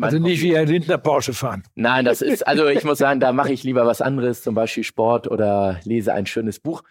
[0.00, 1.62] also nicht wie ein Lindner Porsche fahren.
[1.74, 4.84] Nein, das ist, also ich muss sagen, da mache ich lieber was anderes, zum Beispiel
[4.84, 6.82] Sport oder lese ein schönes Buch.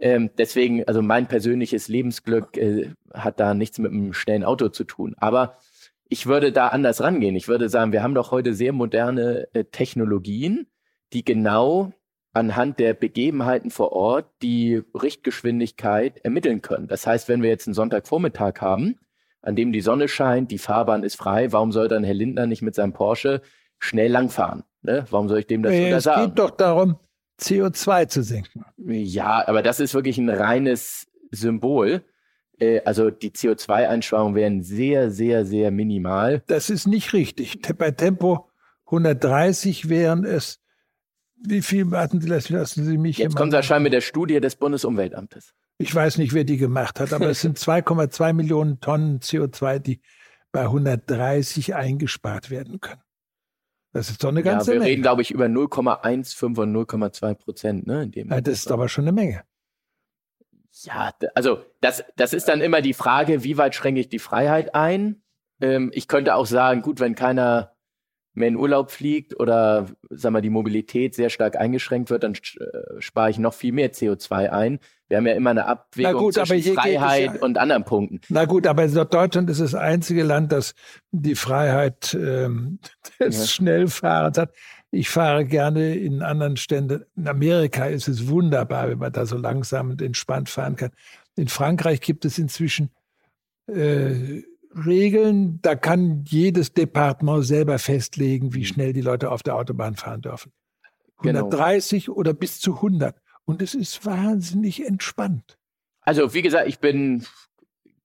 [0.00, 4.84] Ähm, deswegen, also mein persönliches Lebensglück äh, hat da nichts mit einem schnellen Auto zu
[4.84, 5.14] tun.
[5.18, 5.58] Aber
[6.08, 7.36] ich würde da anders rangehen.
[7.36, 10.66] Ich würde sagen, wir haben doch heute sehr moderne äh, Technologien,
[11.12, 11.92] die genau
[12.32, 16.86] anhand der Begebenheiten vor Ort die Richtgeschwindigkeit ermitteln können.
[16.86, 18.98] Das heißt, wenn wir jetzt einen Sonntagvormittag haben,
[19.42, 22.62] an dem die Sonne scheint, die Fahrbahn ist frei, warum soll dann Herr Lindner nicht
[22.62, 23.42] mit seinem Porsche
[23.78, 24.64] schnell langfahren?
[24.82, 25.04] Ne?
[25.10, 26.20] Warum soll ich dem das nee, sagen?
[26.20, 26.98] Es geht doch darum,
[27.40, 28.64] CO2 zu senken.
[28.76, 32.04] Ja, aber das ist wirklich ein reines Symbol.
[32.58, 36.42] Äh, also die CO2-Einsparungen wären sehr, sehr, sehr minimal.
[36.46, 37.60] Das ist nicht richtig.
[37.78, 38.48] Bei Tempo
[38.86, 40.60] 130 wären es
[41.42, 43.18] wie viel warten Sie, lassen Sie mich.
[43.18, 45.54] Jetzt kommt wahrscheinlich mit der Studie des Bundesumweltamtes.
[45.78, 50.00] Ich weiß nicht, wer die gemacht hat, aber es sind 2,2 Millionen Tonnen CO2, die
[50.52, 53.00] bei 130 eingespart werden können.
[53.92, 54.84] Das ist doch eine ganze ja, wir Menge.
[54.84, 57.86] Wir reden, glaube ich, über 0,15 und 0,2 Prozent.
[57.86, 59.42] Ne, ja, das ist aber schon eine Menge.
[60.82, 64.74] Ja, also das, das ist dann immer die Frage, wie weit schränke ich die Freiheit
[64.74, 65.22] ein?
[65.60, 67.74] Ähm, ich könnte auch sagen, gut, wenn keiner
[68.34, 73.00] mehr in Urlaub fliegt oder sagen wir, die Mobilität sehr stark eingeschränkt wird, dann äh,
[73.00, 74.78] spare ich noch viel mehr CO2 ein.
[75.08, 78.20] Wir haben ja immer eine Abwägung gut, zwischen Freiheit ja, und anderen Punkten.
[78.28, 80.74] Na gut, aber Deutschland ist das einzige Land, das
[81.10, 82.78] die Freiheit ähm,
[83.18, 83.46] des ja.
[83.46, 84.54] Schnellfahrens hat.
[84.92, 87.04] Ich fahre gerne in anderen Ständen.
[87.16, 90.90] In Amerika ist es wunderbar, wenn man da so langsam und entspannt fahren kann.
[91.36, 92.90] In Frankreich gibt es inzwischen
[93.68, 94.42] äh,
[94.74, 98.64] Regeln, da kann jedes Departement selber festlegen, wie mhm.
[98.64, 100.52] schnell die Leute auf der Autobahn fahren dürfen.
[101.18, 102.16] 130 genau.
[102.16, 103.16] oder bis zu 100.
[103.44, 105.58] Und es ist wahnsinnig entspannt.
[106.02, 107.26] Also, wie gesagt, ich bin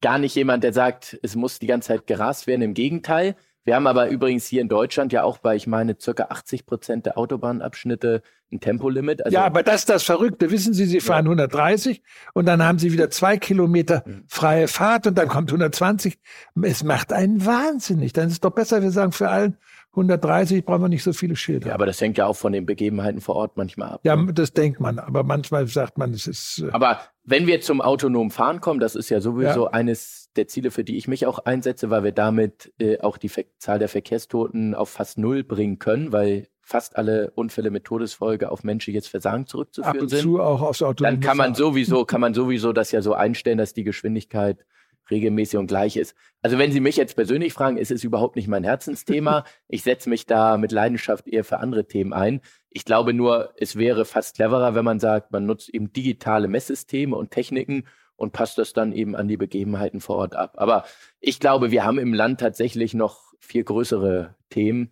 [0.02, 2.62] gar nicht jemand, der sagt, es muss die ganze Zeit gerast werden.
[2.62, 3.36] Im Gegenteil.
[3.66, 7.06] Wir haben aber übrigens hier in Deutschland ja auch bei, ich meine, circa 80 Prozent
[7.08, 9.26] der Autobahnabschnitte ein Tempolimit.
[9.26, 10.52] Also ja, aber das ist das Verrückte.
[10.52, 11.32] Wissen Sie, Sie fahren ja.
[11.32, 14.26] 130 und dann haben Sie wieder zwei Kilometer mhm.
[14.28, 16.20] freie Fahrt und dann kommt 120.
[16.62, 18.14] Es macht einen wahnsinnig.
[18.14, 19.58] Dann ist es doch besser, wir sagen für allen
[19.92, 21.70] 130 brauchen wir nicht so viele Schilder.
[21.70, 24.02] Ja, aber das hängt ja auch von den Begebenheiten vor Ort manchmal ab.
[24.04, 24.34] Ja, ne?
[24.34, 25.00] das denkt man.
[25.00, 26.64] Aber manchmal sagt man, es ist.
[26.68, 29.72] Äh aber wenn wir zum autonomen Fahren kommen, das ist ja sowieso ja.
[29.72, 33.30] eines der Ziele, für die ich mich auch einsetze, weil wir damit äh, auch die
[33.30, 38.52] Ver Zahl der Verkehrstoten auf fast null bringen können, weil fast alle Unfälle mit Todesfolge
[38.52, 40.22] auf menschliches Versagen zurückzuführen Ab und sind.
[40.22, 43.74] Zu auch aufs Dann kann man sowieso, kann man sowieso das ja so einstellen, dass
[43.74, 44.66] die Geschwindigkeit
[45.12, 46.16] regelmäßig und gleich ist.
[46.42, 49.44] Also wenn Sie mich jetzt persönlich fragen, ist es überhaupt nicht mein Herzensthema.
[49.68, 52.42] Ich setze mich da mit Leidenschaft eher für andere Themen ein.
[52.70, 57.16] Ich glaube nur, es wäre fast cleverer, wenn man sagt, man nutzt eben digitale Messsysteme
[57.16, 60.54] und Techniken und passt das dann eben an die Begebenheiten vor Ort ab.
[60.58, 60.86] Aber
[61.20, 64.92] ich glaube, wir haben im Land tatsächlich noch viel größere Themen,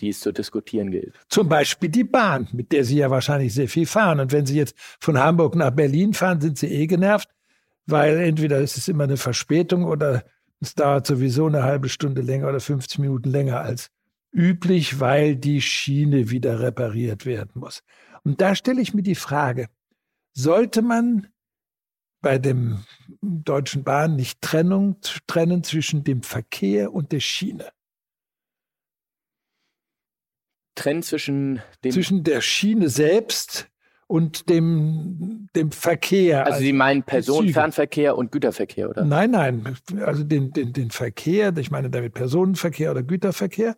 [0.00, 1.14] die es zu diskutieren gilt.
[1.28, 4.20] Zum Beispiel die Bahn, mit der Sie ja wahrscheinlich sehr viel fahren.
[4.20, 7.28] Und wenn Sie jetzt von Hamburg nach Berlin fahren, sind Sie eh genervt
[7.86, 10.24] weil entweder ist es immer eine Verspätung oder
[10.60, 13.90] es dauert sowieso eine halbe Stunde länger oder 50 Minuten länger als
[14.32, 17.82] üblich, weil die Schiene wieder repariert werden muss.
[18.24, 19.68] Und da stelle ich mir die Frage,
[20.32, 21.28] sollte man
[22.24, 22.78] bei dem
[23.20, 24.96] Deutschen Bahn nicht Trennung
[25.28, 27.70] trennen zwischen dem Verkehr und der Schiene?
[30.74, 33.68] Trennen zwischen dem zwischen der Schiene selbst
[34.06, 36.46] und dem, dem Verkehr.
[36.46, 39.04] Also Sie meinen Personenfernverkehr und Güterverkehr, oder?
[39.04, 39.76] Nein, nein.
[40.00, 43.76] Also den, den, den Verkehr, ich meine damit Personenverkehr oder Güterverkehr,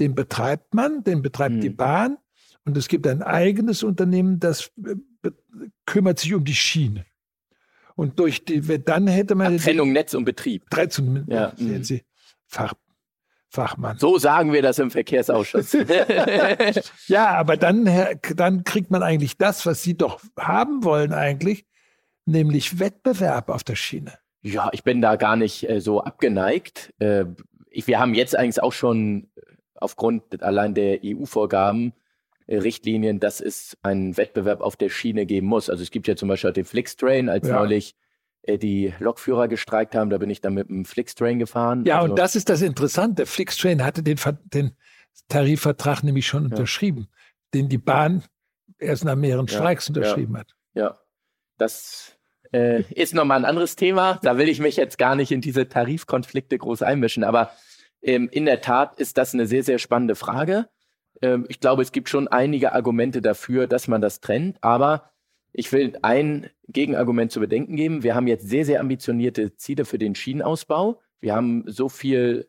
[0.00, 1.60] den betreibt man, den betreibt hm.
[1.60, 2.16] die Bahn.
[2.64, 5.30] Und es gibt ein eigenes Unternehmen, das äh,
[5.84, 7.04] kümmert sich um die Schiene.
[7.98, 9.56] Und durch die, dann hätte man.
[9.58, 10.70] Ach, Trennung Netz und Betrieb.
[10.70, 11.52] Trennung, ja.
[11.56, 11.82] Sehen hm.
[11.82, 12.04] Sie,
[12.46, 12.74] Fach,
[13.48, 13.98] Fachmann.
[13.98, 15.72] So sagen wir das im Verkehrsausschuss.
[17.08, 17.90] ja, aber dann,
[18.36, 21.66] dann kriegt man eigentlich das, was Sie doch haben wollen eigentlich,
[22.24, 24.12] nämlich Wettbewerb auf der Schiene.
[24.42, 26.94] Ja, ich bin da gar nicht äh, so abgeneigt.
[27.00, 27.24] Äh,
[27.68, 29.28] ich, wir haben jetzt eigentlich auch schon
[29.74, 31.97] aufgrund allein der EU-Vorgaben äh,
[32.48, 35.68] Richtlinien, dass es einen Wettbewerb auf der Schiene geben muss.
[35.68, 37.58] Also es gibt ja zum Beispiel den Flixtrain als ja.
[37.58, 37.94] neulich
[38.42, 40.10] äh, die Lokführer gestreikt haben.
[40.10, 41.84] Da bin ich dann mit dem Flixtrain gefahren.
[41.84, 43.26] Ja, also, und das ist das Interessante.
[43.26, 44.18] Flixtrain hatte den,
[44.52, 44.76] den
[45.28, 46.50] Tarifvertrag nämlich schon ja.
[46.50, 47.08] unterschrieben,
[47.54, 48.24] den die Bahn
[48.78, 50.54] erst nach mehreren Streiks ja, unterschrieben hat.
[50.74, 50.98] Ja,
[51.58, 52.18] das
[52.52, 54.18] äh, ist nochmal ein anderes Thema.
[54.22, 57.24] Da will ich mich jetzt gar nicht in diese Tarifkonflikte groß einmischen.
[57.24, 57.50] Aber
[58.00, 60.68] Ähm, in der Tat ist das eine sehr, sehr spannende Frage.
[61.22, 65.10] Ähm, ich glaube, es gibt schon einige Argumente dafür, dass man das trennt, aber
[65.52, 68.02] ich will ein Gegenargument zu bedenken geben.
[68.02, 71.00] Wir haben jetzt sehr, sehr ambitionierte Ziele für den Schienenausbau.
[71.20, 72.48] Wir haben so viel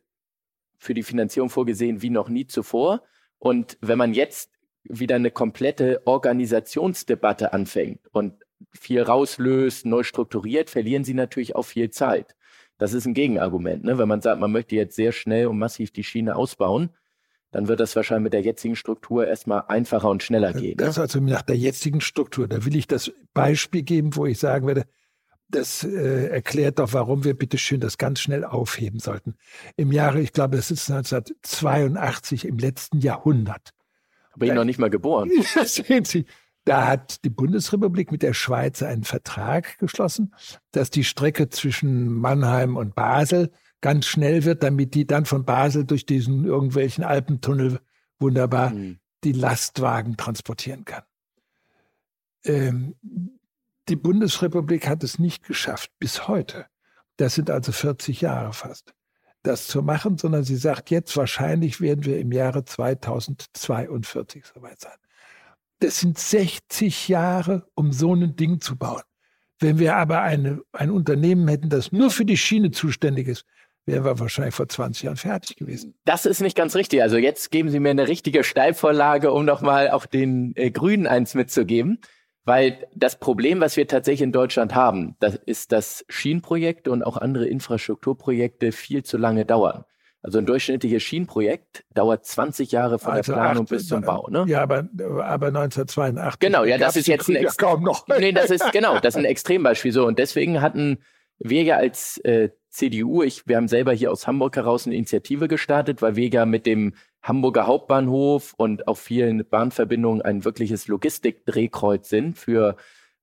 [0.77, 3.03] für die Finanzierung vorgesehen wie noch nie zuvor.
[3.37, 4.51] Und wenn man jetzt
[4.83, 8.33] wieder eine komplette Organisationsdebatte anfängt und
[8.73, 12.35] viel rauslöst, neu strukturiert, verlieren sie natürlich auch viel Zeit.
[12.77, 13.83] Das ist ein Gegenargument.
[13.83, 13.97] Ne?
[13.97, 16.89] Wenn man sagt, man möchte jetzt sehr schnell und massiv die Schiene ausbauen,
[17.51, 20.77] dann wird das wahrscheinlich mit der jetzigen Struktur erstmal einfacher und schneller gehen.
[20.77, 21.03] Das ne?
[21.03, 22.47] also nach der jetzigen Struktur.
[22.47, 24.85] Da will ich das Beispiel geben, wo ich sagen werde,
[25.49, 29.35] das äh, erklärt doch, warum wir bitte schön das ganz schnell aufheben sollten.
[29.75, 33.71] Im Jahre, ich glaube, es ist 1982, im letzten Jahrhundert.
[34.35, 35.31] Bin ich noch nicht mal geboren.
[35.65, 36.25] sehen Sie,
[36.65, 40.35] da hat die Bundesrepublik mit der Schweiz einen Vertrag geschlossen,
[40.71, 45.85] dass die Strecke zwischen Mannheim und Basel ganz schnell wird, damit die dann von Basel
[45.85, 47.79] durch diesen irgendwelchen Alpentunnel
[48.19, 48.99] wunderbar mhm.
[49.23, 51.03] die Lastwagen transportieren kann.
[52.43, 52.95] Ähm,
[53.87, 56.67] die Bundesrepublik hat es nicht geschafft bis heute.
[57.17, 58.93] Das sind also 40 Jahre fast,
[59.43, 64.97] das zu machen, sondern sie sagt jetzt, wahrscheinlich werden wir im Jahre 2042 soweit sein.
[65.79, 69.01] Das sind 60 Jahre, um so ein Ding zu bauen.
[69.59, 73.45] Wenn wir aber eine, ein Unternehmen hätten, das nur für die Schiene zuständig ist,
[73.85, 75.95] wären wir wahrscheinlich vor 20 Jahren fertig gewesen.
[76.05, 77.01] Das ist nicht ganz richtig.
[77.01, 81.33] Also jetzt geben Sie mir eine richtige Steilvorlage, um nochmal auch den äh, Grünen eins
[81.33, 81.99] mitzugeben.
[82.45, 87.17] Weil das Problem, was wir tatsächlich in Deutschland haben, das ist, dass Schienenprojekte und auch
[87.17, 89.85] andere Infrastrukturprojekte viel zu lange dauern.
[90.21, 94.27] Also ein durchschnittliches Schienenprojekt dauert 20 Jahre von also der Planung acht, bis zum Bau.
[94.29, 94.45] Ne?
[94.47, 94.79] Ja, aber,
[95.23, 96.39] aber 1982.
[96.39, 98.05] Genau, ja, das ist jetzt ein Ex kaum noch.
[98.07, 100.05] nee, das ist genau, das ist ein Extrembeispiel so.
[100.05, 100.99] Und deswegen hatten
[101.37, 105.47] wir ja als äh, CDU, ich, wir haben selber hier aus Hamburg heraus eine Initiative
[105.47, 112.09] gestartet, weil wir ja mit dem Hamburger Hauptbahnhof und auch vielen Bahnverbindungen ein wirkliches Logistikdrehkreuz
[112.09, 112.75] sind für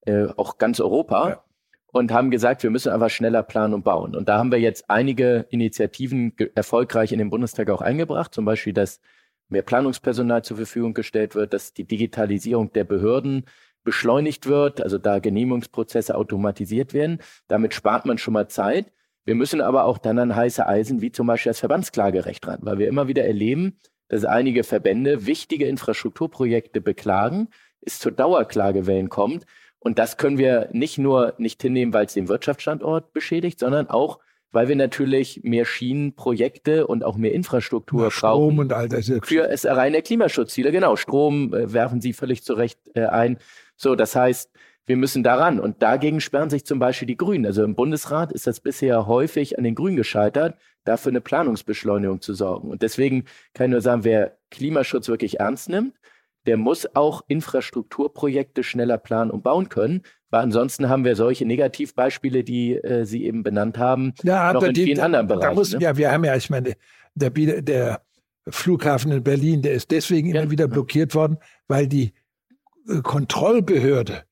[0.02, 1.28] äh, auch ganz Europa.
[1.28, 1.42] Ja.
[1.92, 4.14] Und haben gesagt, wir müssen einfach schneller planen und bauen.
[4.14, 8.34] Und da haben wir jetzt einige Initiativen erfolgreich in den Bundestag auch eingebracht.
[8.34, 9.00] Zum Beispiel, dass
[9.48, 13.46] mehr Planungspersonal zur Verfügung gestellt wird, dass die Digitalisierung der Behörden
[13.82, 17.20] beschleunigt wird, also da Genehmigungsprozesse automatisiert werden.
[17.48, 18.92] Damit spart man schon mal Zeit.
[19.26, 22.78] Wir müssen aber auch dann an heiße Eisen wie zum Beispiel das Verbandsklagerecht ran, weil
[22.78, 23.76] wir immer wieder erleben,
[24.08, 27.48] dass einige Verbände wichtige Infrastrukturprojekte beklagen,
[27.80, 29.44] es zu Dauerklagewellen kommt.
[29.80, 34.20] Und das können wir nicht nur nicht hinnehmen, weil es den Wirtschaftsstandort beschädigt, sondern auch,
[34.52, 39.12] weil wir natürlich mehr Schienenprojekte und auch mehr Infrastruktur Na, Strom brauchen und all das
[39.24, 40.70] für Erreichen der Klimaschutzziele.
[40.70, 43.38] Genau, Strom äh, werfen Sie völlig zu Recht äh, ein.
[43.76, 44.52] So, das heißt,
[44.86, 45.60] wir müssen daran.
[45.60, 47.46] Und dagegen sperren sich zum Beispiel die Grünen.
[47.46, 52.34] Also im Bundesrat ist das bisher häufig an den Grünen gescheitert, dafür eine Planungsbeschleunigung zu
[52.34, 52.70] sorgen.
[52.70, 55.94] Und deswegen kann ich nur sagen, wer Klimaschutz wirklich ernst nimmt,
[56.46, 60.02] der muss auch Infrastrukturprojekte schneller planen und bauen können.
[60.30, 64.74] Weil ansonsten haben wir solche Negativbeispiele, die äh, Sie eben benannt haben, ja, noch in
[64.74, 65.54] die, vielen anderen Bereichen.
[65.54, 65.80] Muss, ne?
[65.80, 66.74] Ja, wir haben ja, ich meine,
[67.14, 68.02] der, der
[68.48, 70.40] Flughafen in Berlin, der ist deswegen ja.
[70.40, 72.12] immer wieder blockiert worden, weil die
[72.88, 74.25] äh, Kontrollbehörde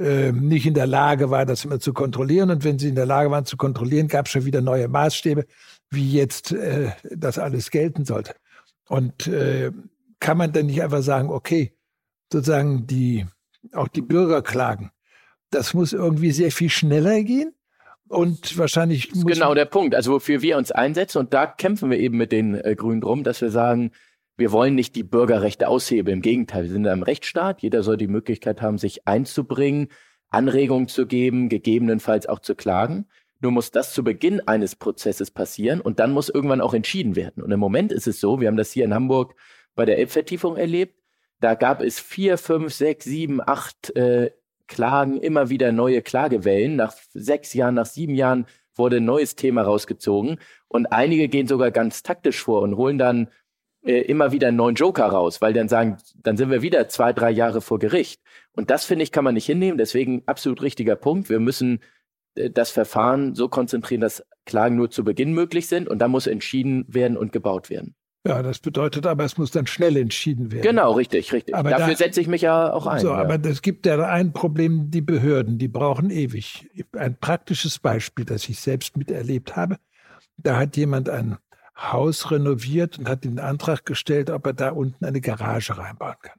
[0.00, 2.50] äh, nicht in der Lage war, das immer zu kontrollieren.
[2.50, 5.44] Und wenn sie in der Lage waren zu kontrollieren, gab es schon wieder neue Maßstäbe,
[5.90, 8.34] wie jetzt äh, das alles gelten sollte.
[8.88, 9.70] Und äh,
[10.18, 11.74] kann man dann nicht einfach sagen, okay,
[12.32, 13.26] sozusagen die,
[13.72, 14.90] auch die Bürger klagen.
[15.50, 17.54] Das muss irgendwie sehr viel schneller gehen.
[18.08, 19.94] Und wahrscheinlich muss genau der Punkt.
[19.94, 23.22] Also wofür wir uns einsetzen und da kämpfen wir eben mit den äh, Grünen drum,
[23.22, 23.92] dass wir sagen,
[24.40, 26.16] wir wollen nicht die Bürgerrechte aushebeln.
[26.16, 27.60] Im Gegenteil, wir sind in einem Rechtsstaat.
[27.60, 29.88] Jeder soll die Möglichkeit haben, sich einzubringen,
[30.30, 33.06] Anregungen zu geben, gegebenenfalls auch zu klagen.
[33.40, 37.42] Nur muss das zu Beginn eines Prozesses passieren und dann muss irgendwann auch entschieden werden.
[37.42, 39.34] Und im Moment ist es so, wir haben das hier in Hamburg
[39.74, 40.98] bei der Elbvertiefung erlebt.
[41.40, 44.30] Da gab es vier, fünf, sechs, sieben, acht äh,
[44.68, 46.76] Klagen, immer wieder neue Klagewellen.
[46.76, 50.38] Nach sechs Jahren, nach sieben Jahren wurde ein neues Thema rausgezogen.
[50.68, 53.28] Und einige gehen sogar ganz taktisch vor und holen dann
[53.84, 57.12] äh, immer wieder einen neuen Joker raus, weil dann sagen, dann sind wir wieder zwei,
[57.12, 58.20] drei Jahre vor Gericht.
[58.52, 59.78] Und das finde ich, kann man nicht hinnehmen.
[59.78, 61.30] Deswegen absolut richtiger Punkt.
[61.30, 61.80] Wir müssen
[62.34, 66.26] äh, das Verfahren so konzentrieren, dass Klagen nur zu Beginn möglich sind und dann muss
[66.26, 67.94] entschieden werden und gebaut werden.
[68.26, 70.62] Ja, das bedeutet aber, es muss dann schnell entschieden werden.
[70.62, 71.54] Genau, richtig, richtig.
[71.54, 73.00] Aber Dafür da, setze ich mich ja auch ein.
[73.00, 73.14] So, ja.
[73.14, 76.68] aber es gibt ja ein Problem, die Behörden, die brauchen ewig.
[76.92, 79.78] Ein praktisches Beispiel, das ich selbst miterlebt habe.
[80.36, 81.38] Da hat jemand ein
[81.80, 86.38] Haus renoviert und hat den Antrag gestellt, ob er da unten eine Garage reinbauen kann.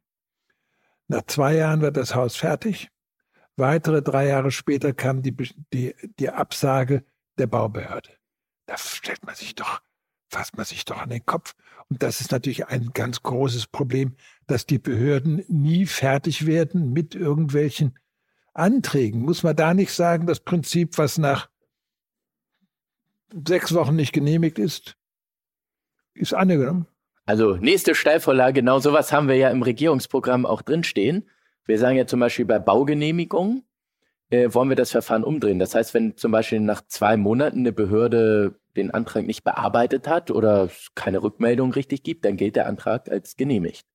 [1.07, 2.89] Nach zwei Jahren wird das Haus fertig.
[3.57, 5.35] Weitere drei Jahre später kam die,
[5.73, 7.03] die, die Absage
[7.37, 8.11] der Baubehörde.
[8.65, 9.81] Da stellt man sich doch
[10.31, 11.55] fasst man sich doch an den Kopf.
[11.89, 14.15] Und das ist natürlich ein ganz großes Problem,
[14.47, 17.99] dass die Behörden nie fertig werden mit irgendwelchen
[18.53, 19.21] Anträgen.
[19.21, 21.49] Muss man da nicht sagen, das Prinzip, was nach
[23.45, 24.97] sechs Wochen nicht genehmigt ist,
[26.13, 26.87] ist angenommen?
[27.25, 31.29] Also nächste Steilvorlage, genau sowas haben wir ja im Regierungsprogramm auch drinstehen.
[31.65, 33.63] Wir sagen ja zum Beispiel bei Baugenehmigungen
[34.31, 35.59] äh, wollen wir das Verfahren umdrehen.
[35.59, 40.31] Das heißt, wenn zum Beispiel nach zwei Monaten eine Behörde den Antrag nicht bearbeitet hat
[40.31, 43.85] oder keine Rückmeldung richtig gibt, dann gilt der Antrag als genehmigt.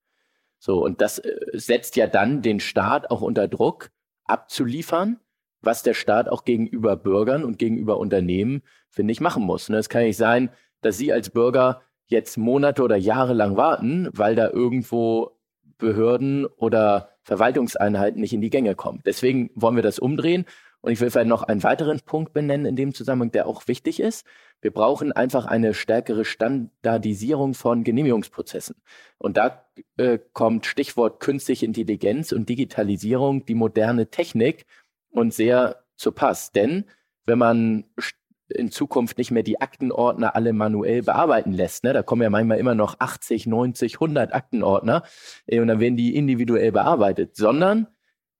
[0.59, 3.91] So, und das äh, setzt ja dann den Staat auch unter Druck,
[4.25, 5.21] abzuliefern,
[5.61, 9.69] was der Staat auch gegenüber Bürgern und gegenüber Unternehmen, finde ich, machen muss.
[9.69, 10.51] Ne, es kann nicht sein,
[10.83, 15.33] dass Sie als Bürger jetzt Monate oder Jahre lang warten, weil da irgendwo
[15.79, 19.03] Behörden oder Verwaltungseinheiten nicht in die Gänge kommen.
[19.05, 20.47] Deswegen wollen wir das umdrehen.
[20.81, 23.99] Und ich will vielleicht noch einen weiteren Punkt benennen in dem Zusammenhang, der auch wichtig
[23.99, 24.25] ist.
[24.61, 28.77] Wir brauchen einfach eine stärkere Standardisierung von Genehmigungsprozessen.
[29.19, 29.65] Und da
[29.97, 34.67] äh, kommt Stichwort künstliche Intelligenz und Digitalisierung, die moderne Technik
[35.11, 36.53] und sehr zu Pass.
[36.53, 36.85] Denn
[37.25, 37.85] wenn man
[38.49, 41.85] in Zukunft nicht mehr die Aktenordner alle manuell bearbeiten lässt.
[41.85, 41.93] Ne?
[41.93, 45.03] Da kommen ja manchmal immer noch 80, 90, 100 Aktenordner
[45.47, 47.89] äh, und dann werden die individuell bearbeitet, sondern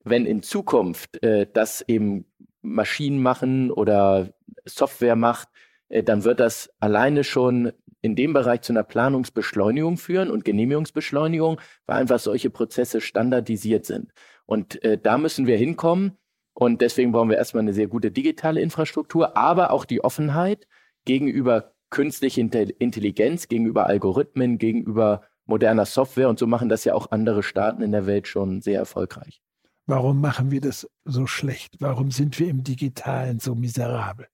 [0.05, 2.27] wenn in Zukunft äh, das eben
[2.63, 4.31] Maschinen machen oder
[4.65, 5.49] Software macht,
[5.89, 11.61] äh, dann wird das alleine schon in dem Bereich zu einer Planungsbeschleunigung führen und Genehmigungsbeschleunigung,
[11.87, 14.13] weil einfach solche Prozesse standardisiert sind.
[14.45, 16.17] Und äh, da müssen wir hinkommen,
[16.59, 20.67] und deswegen brauchen wir erstmal eine sehr gute digitale Infrastruktur, aber auch die Offenheit
[21.05, 26.31] gegenüber künstlicher Intelligenz, gegenüber Algorithmen, gegenüber moderner Software.
[26.31, 29.43] Und so machen das ja auch andere Staaten in der Welt schon sehr erfolgreich.
[29.85, 31.75] Warum machen wir das so schlecht?
[31.79, 34.27] Warum sind wir im Digitalen so miserabel?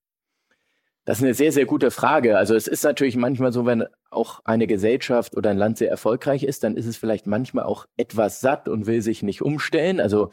[1.04, 2.38] Das ist eine sehr, sehr gute Frage.
[2.38, 6.44] Also es ist natürlich manchmal so, wenn auch eine Gesellschaft oder ein Land sehr erfolgreich
[6.44, 9.98] ist, dann ist es vielleicht manchmal auch etwas satt und will sich nicht umstellen.
[9.98, 10.30] Also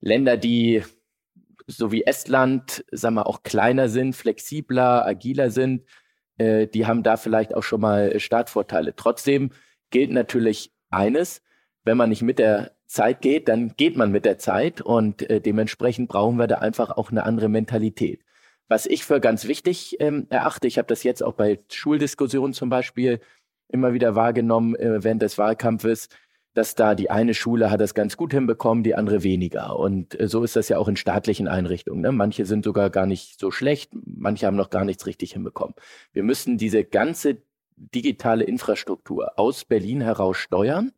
[0.00, 0.82] Länder, die
[1.66, 5.84] so wie Estland, sagen wir, auch kleiner sind, flexibler, agiler sind,
[6.38, 8.94] äh, die haben da vielleicht auch schon mal Startvorteile.
[8.94, 9.50] Trotzdem
[9.90, 11.42] gilt natürlich eines,
[11.84, 15.40] wenn man nicht mit der Zeit geht, dann geht man mit der Zeit und äh,
[15.40, 18.22] dementsprechend brauchen wir da einfach auch eine andere Mentalität.
[18.68, 22.68] Was ich für ganz wichtig ähm, erachte, ich habe das jetzt auch bei Schuldiskussionen zum
[22.68, 23.20] Beispiel
[23.68, 26.08] immer wieder wahrgenommen äh, während des Wahlkampfes,
[26.56, 29.78] dass da die eine Schule hat das ganz gut hinbekommen, die andere weniger.
[29.78, 32.00] Und äh, so ist das ja auch in staatlichen Einrichtungen.
[32.00, 32.12] Ne?
[32.12, 35.74] Manche sind sogar gar nicht so schlecht, manche haben noch gar nichts richtig hinbekommen.
[36.14, 37.42] Wir müssen diese ganze
[37.76, 40.92] digitale Infrastruktur aus Berlin heraus steuern.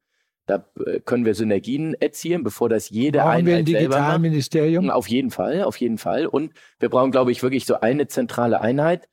[0.46, 4.90] Da äh, können wir Synergien erzielen, bevor das jede brauchen Einheit wir ein Digitalministerium?
[4.90, 6.26] Auf jeden Fall, auf jeden Fall.
[6.26, 9.08] Und wir brauchen, glaube ich, wirklich so eine zentrale Einheit,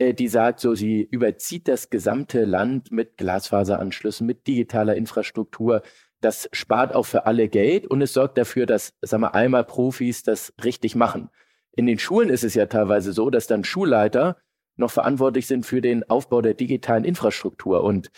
[0.00, 5.82] die sagt, so sie überzieht das gesamte Land mit Glasfaseranschlüssen, mit digitaler Infrastruktur.
[6.20, 10.22] Das spart auch für alle Geld und es sorgt dafür, dass, sagen wir, einmal Profis
[10.22, 11.30] das richtig machen.
[11.76, 14.36] In den Schulen ist es ja teilweise so, dass dann Schulleiter
[14.76, 18.10] noch verantwortlich sind für den Aufbau der digitalen Infrastruktur und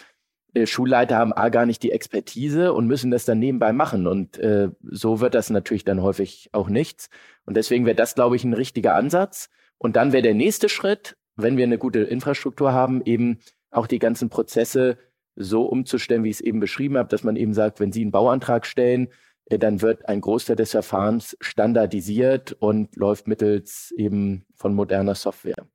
[0.54, 4.06] äh, Schulleiter haben A gar nicht die Expertise und müssen das dann nebenbei machen.
[4.06, 7.08] Und äh, so wird das natürlich dann häufig auch nichts.
[7.44, 9.50] Und deswegen wäre das, glaube ich, ein richtiger Ansatz.
[9.78, 13.38] Und dann wäre der nächste Schritt, wenn wir eine gute Infrastruktur haben, eben
[13.70, 14.98] auch die ganzen Prozesse
[15.34, 18.10] so umzustellen, wie ich es eben beschrieben habe, dass man eben sagt, wenn Sie einen
[18.10, 19.08] Bauantrag stellen,
[19.46, 25.66] äh, dann wird ein Großteil des Verfahrens standardisiert und läuft mittels eben von moderner Software.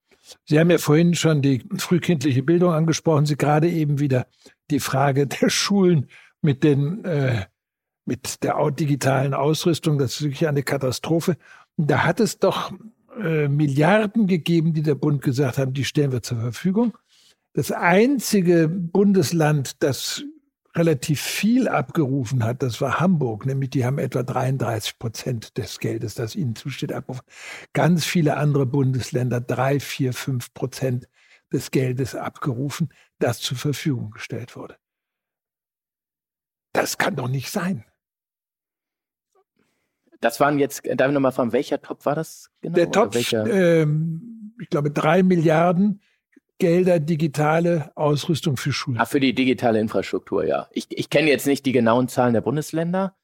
[0.45, 4.27] Sie haben ja vorhin schon die frühkindliche Bildung angesprochen, Sie gerade eben wieder
[4.69, 6.07] die Frage der Schulen
[6.41, 7.45] mit den äh,
[8.05, 11.35] mit der digitalen Ausrüstung, das ist wirklich eine Katastrophe.
[11.75, 12.71] Da hat es doch
[13.17, 16.97] äh, Milliarden gegeben, die der Bund gesagt haben, die stellen wir zur Verfügung.
[17.53, 20.23] Das einzige Bundesland, das
[20.75, 26.13] relativ viel abgerufen hat, das war Hamburg, nämlich die haben etwa 33 Prozent des Geldes,
[26.13, 27.25] das ihnen zusteht, abgerufen.
[27.73, 31.07] Ganz viele andere Bundesländer drei, vier, fünf Prozent
[31.51, 32.89] des Geldes abgerufen,
[33.19, 34.77] das zur Verfügung gestellt wurde.
[36.73, 37.85] Das kann doch nicht sein.
[40.19, 42.75] Das waren jetzt, darf ich nochmal fragen, welcher Topf war das genau?
[42.75, 46.01] Der Topf, ähm, ich glaube, drei Milliarden
[46.59, 48.99] Gelder digitale Ausrüstung für Schulen.
[48.99, 50.67] Ah, für die digitale Infrastruktur, ja.
[50.71, 53.15] Ich, ich kenne jetzt nicht die genauen Zahlen der Bundesländer.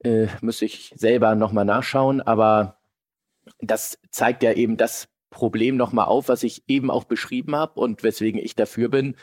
[0.00, 2.80] Äh, müsste ich selber nochmal nachschauen, aber
[3.60, 8.02] das zeigt ja eben das Problem nochmal auf, was ich eben auch beschrieben habe und
[8.02, 9.14] weswegen ich dafür bin,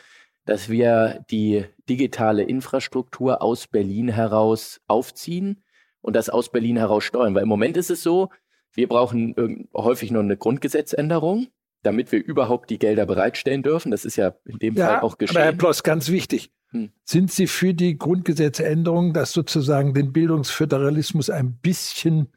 [0.46, 5.62] dass wir die digitale Infrastruktur aus Berlin heraus aufziehen
[6.04, 7.34] und das aus Berlin heraus steuern.
[7.34, 8.28] Weil im Moment ist es so,
[8.74, 9.34] wir brauchen
[9.74, 11.48] häufig nur eine Grundgesetzänderung.
[11.84, 13.90] damit wir überhaupt die Gelder bereitstellen dürfen.
[13.90, 15.36] Das ist ja in dem ja, Fall auch geschehen.
[15.36, 16.50] Aber Herr Ploss, ganz wichtig.
[16.70, 16.90] Hm.
[17.04, 22.32] Sind Sie für die Grundgesetzänderung, das sozusagen den Bildungsföderalismus ein bisschen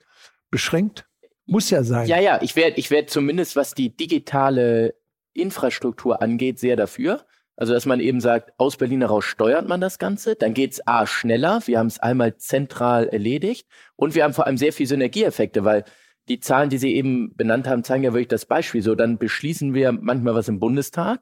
[0.52, 1.08] beschränkt?
[1.46, 2.08] Muss ja sein.
[2.08, 4.96] Ja, ja, ich wäre ich wär zumindest, was die digitale
[5.34, 7.26] Infrastruktur angeht, sehr dafür.
[7.58, 11.08] Also, dass man eben sagt, aus Berlin heraus steuert man das Ganze, dann geht's A
[11.08, 15.66] schneller, wir haben es einmal zentral erledigt und wir haben vor allem sehr viel Synergieeffekte,
[15.66, 15.84] weil
[16.30, 18.84] die Zahlen, die Sie eben benannt haben, zeigen ja wirklich das Beispiel.
[18.84, 21.20] So, dann beschließen wir manchmal was im Bundestag,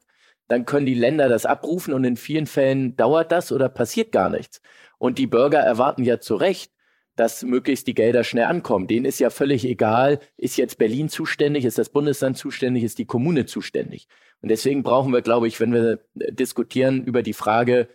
[0.49, 4.29] dann können die Länder das abrufen und in vielen Fällen dauert das oder passiert gar
[4.29, 4.61] nichts.
[4.97, 6.71] Und die Bürger erwarten ja zu Recht,
[7.15, 8.87] dass möglichst die Gelder schnell ankommen.
[8.87, 13.05] Denen ist ja völlig egal, ist jetzt Berlin zuständig, ist das Bundesland zuständig, ist die
[13.05, 14.07] Kommune zuständig.
[14.41, 17.87] Und deswegen brauchen wir, glaube ich, wenn wir diskutieren über die Frage,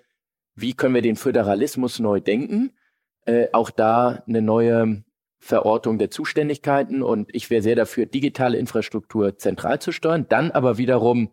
[0.54, 2.72] wie können wir den Föderalismus neu denken,
[3.26, 5.04] äh, auch da eine neue
[5.38, 7.02] Verortung der Zuständigkeiten.
[7.02, 11.30] Und ich wäre sehr dafür, digitale Infrastruktur zentral zu steuern, dann aber wiederum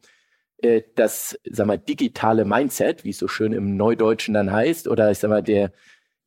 [0.57, 5.11] äh, das, sag mal, digitale Mindset, wie es so schön im Neudeutschen dann heißt, oder
[5.11, 5.71] ich sag mal, der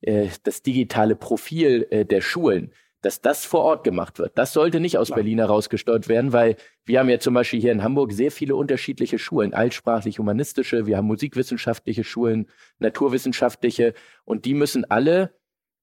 [0.01, 2.71] äh, das digitale Profil äh, der Schulen,
[3.01, 4.37] dass das vor Ort gemacht wird.
[4.37, 5.17] Das sollte nicht aus Klar.
[5.17, 9.17] Berlin herausgesteuert werden, weil wir haben ja zum Beispiel hier in Hamburg sehr viele unterschiedliche
[9.17, 12.47] Schulen, altsprachlich humanistische, wir haben musikwissenschaftliche Schulen,
[12.79, 13.93] naturwissenschaftliche
[14.23, 15.33] und die müssen alle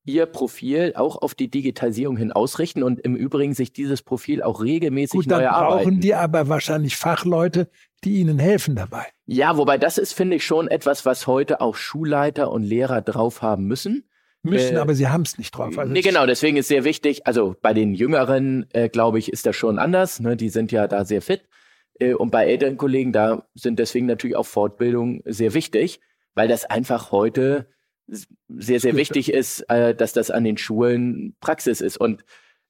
[0.09, 4.63] ihr Profil auch auf die Digitalisierung hin ausrichten und im Übrigen sich dieses Profil auch
[4.63, 7.69] regelmäßig Gut, neu dann brauchen die aber wahrscheinlich Fachleute,
[8.05, 9.07] die ihnen helfen dabei.
[9.27, 13.43] Ja, wobei das ist, finde ich, schon etwas, was heute auch Schulleiter und Lehrer drauf
[13.43, 14.08] haben müssen.
[14.43, 15.77] Müssen, äh, aber sie haben es nicht drauf.
[15.79, 19.47] Also nee, genau, deswegen ist sehr wichtig, also bei den Jüngeren, äh, glaube ich, ist
[19.47, 20.21] das schon anders.
[20.21, 20.37] Ne?
[20.37, 21.43] Die sind ja da sehr fit.
[21.99, 26.01] Äh, und bei älteren Kollegen, da sind deswegen natürlich auch Fortbildungen sehr wichtig,
[26.35, 27.69] weil das einfach heute
[28.49, 31.99] sehr, sehr wichtig ist, äh, dass das an den Schulen Praxis ist.
[31.99, 32.25] Und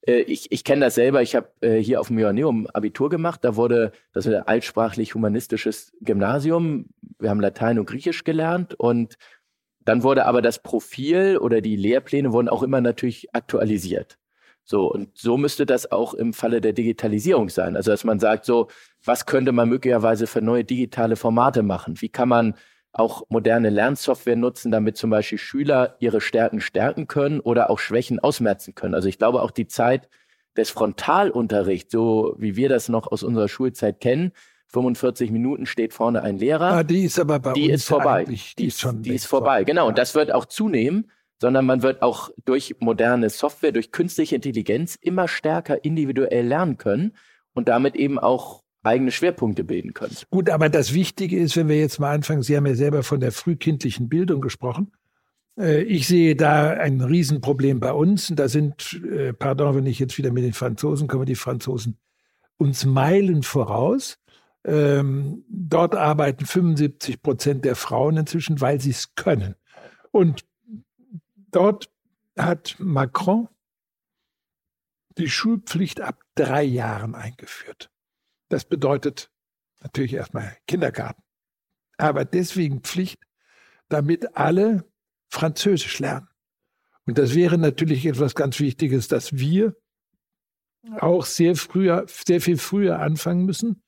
[0.06, 1.22] äh, ich, ich kenne das selber.
[1.22, 3.44] Ich habe äh, hier auf dem Joanneum Abitur gemacht.
[3.44, 6.86] Da wurde das ist ein altsprachlich-humanistisches Gymnasium.
[7.18, 9.16] Wir haben Latein und Griechisch gelernt und
[9.88, 14.18] dann wurde aber das Profil oder die Lehrpläne wurden auch immer natürlich aktualisiert.
[14.62, 17.74] So, und so müsste das auch im Falle der Digitalisierung sein.
[17.74, 18.68] Also, dass man sagt, so,
[19.02, 22.02] was könnte man möglicherweise für neue digitale Formate machen?
[22.02, 22.54] Wie kann man
[22.92, 28.18] auch moderne Lernsoftware nutzen, damit zum Beispiel Schüler ihre Stärken stärken können oder auch Schwächen
[28.18, 28.94] ausmerzen können.
[28.94, 30.10] Also ich glaube auch die Zeit
[30.54, 34.32] des Frontalunterrichts, so wie wir das noch aus unserer Schulzeit kennen,
[34.68, 36.72] 45 Minuten steht vorne ein Lehrer.
[36.72, 38.24] Ah, die ist aber bei die uns ist vorbei.
[38.24, 39.64] Die ist schon die ist vorbei.
[39.64, 39.82] Genau.
[39.82, 39.88] Ja.
[39.88, 41.10] Und das wird auch zunehmen,
[41.40, 47.14] sondern man wird auch durch moderne Software, durch künstliche Intelligenz immer stärker individuell lernen können
[47.54, 50.16] und damit eben auch eigene Schwerpunkte bilden können.
[50.30, 53.20] Gut, aber das Wichtige ist, wenn wir jetzt mal anfangen, Sie haben ja selber von
[53.20, 54.92] der frühkindlichen Bildung gesprochen.
[55.58, 58.32] Äh, ich sehe da ein Riesenproblem bei uns.
[58.34, 61.98] Da sind, äh, pardon, wenn ich jetzt wieder mit den Franzosen komme, die Franzosen
[62.56, 64.18] uns Meilen voraus.
[64.64, 69.54] Ähm, dort arbeiten 75 Prozent der Frauen inzwischen, weil sie es können.
[70.10, 70.44] Und
[71.50, 71.90] dort
[72.36, 73.48] hat Macron
[75.16, 77.90] die Schulpflicht ab drei Jahren eingeführt.
[78.48, 79.30] Das bedeutet
[79.82, 81.22] natürlich erstmal Kindergarten.
[81.96, 83.20] Aber deswegen Pflicht,
[83.88, 84.84] damit alle
[85.28, 86.28] Französisch lernen.
[87.06, 89.76] Und das wäre natürlich etwas ganz Wichtiges, dass wir
[91.00, 93.82] auch sehr früher, sehr viel früher anfangen müssen.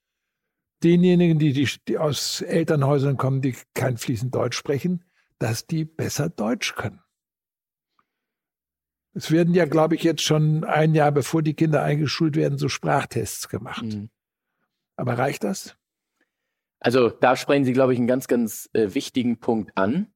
[0.82, 5.04] Denjenigen, die, die, die aus Elternhäusern kommen, die kein fließend Deutsch sprechen,
[5.38, 7.00] dass die besser Deutsch können.
[9.12, 12.68] Es werden ja, glaube ich, jetzt schon ein Jahr bevor die Kinder eingeschult werden, so
[12.68, 13.84] Sprachtests gemacht.
[13.84, 14.10] Mhm.
[14.96, 15.76] Aber reicht das?
[16.78, 20.12] Also da sprechen Sie, glaube ich, einen ganz, ganz äh, wichtigen Punkt an,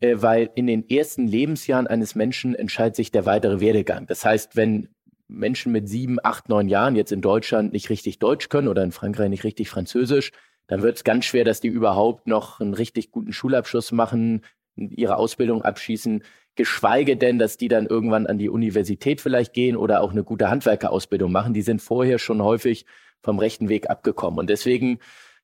[0.00, 4.06] äh, weil in den ersten Lebensjahren eines Menschen entscheidet sich der weitere Werdegang.
[4.06, 4.88] Das heißt, wenn
[5.28, 8.92] Menschen mit sieben, acht, neun Jahren jetzt in Deutschland nicht richtig Deutsch können oder in
[8.92, 10.32] Frankreich nicht richtig Französisch,
[10.66, 14.42] dann wird es ganz schwer, dass die überhaupt noch einen richtig guten Schulabschluss machen,
[14.76, 16.22] ihre Ausbildung abschließen,
[16.54, 20.50] geschweige denn, dass die dann irgendwann an die Universität vielleicht gehen oder auch eine gute
[20.50, 21.54] Handwerkerausbildung machen.
[21.54, 22.84] Die sind vorher schon häufig
[23.22, 24.38] vom rechten Weg abgekommen.
[24.38, 24.98] Und deswegen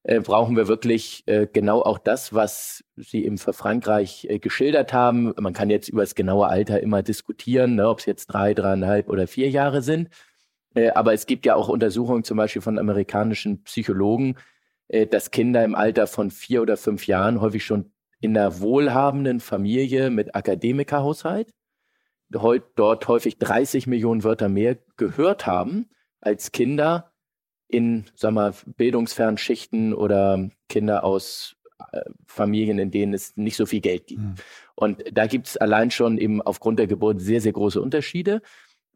[0.05, 4.92] äh, brauchen wir wirklich äh, genau auch das, was Sie eben für Frankreich äh, geschildert
[4.92, 5.34] haben.
[5.40, 9.09] Man kann jetzt über das genaue Alter immer diskutieren, ne, ob es jetzt drei, dreieinhalb
[9.09, 10.11] oder vier Jahre sind.
[10.74, 14.36] Äh, aber es gibt ja auch Untersuchungen zum Beispiel von amerikanischen Psychologen,
[14.88, 19.40] äh, dass Kinder im Alter von vier oder fünf Jahren häufig schon in einer wohlhabenden
[19.40, 21.52] Familie mit Akademikerhaushalt
[22.30, 25.88] dort häufig 30 Millionen Wörter mehr gehört haben
[26.20, 27.12] als Kinder,
[27.74, 31.56] in, sag mal, bildungsfernen Schichten oder Kinder aus
[31.92, 34.22] äh, Familien, in denen es nicht so viel Geld gibt.
[34.22, 34.34] Mhm.
[34.76, 38.42] Und da gibt es allein schon eben aufgrund der Geburt sehr, sehr große Unterschiede.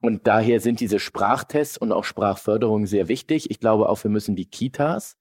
[0.00, 3.50] Und daher sind diese Sprachtests und auch Sprachförderung sehr wichtig.
[3.50, 5.16] Ich glaube auch, wir müssen die Kitas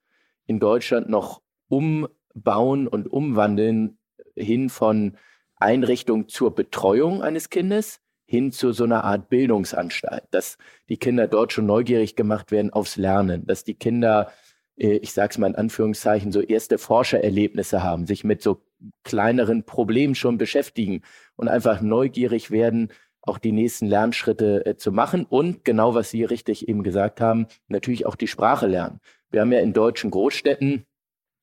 [0.46, 3.98] in Deutschland noch umbauen und umwandeln
[4.36, 5.18] hin von
[5.56, 10.58] Einrichtung zur Betreuung eines Kindes hin zu so einer Art Bildungsanstalt, dass
[10.90, 14.32] die Kinder dort schon neugierig gemacht werden aufs Lernen, dass die Kinder,
[14.78, 18.62] äh, ich sage es mal in Anführungszeichen, so erste Forschererlebnisse haben, sich mit so
[19.04, 21.02] kleineren Problemen schon beschäftigen
[21.38, 22.90] und einfach neugierig werden,
[23.22, 27.48] auch die nächsten Lernschritte äh, zu machen und genau, was Sie richtig eben gesagt haben,
[27.70, 29.00] natürlich auch die Sprache lernen.
[29.32, 30.86] Wir haben ja in deutschen Großstädten,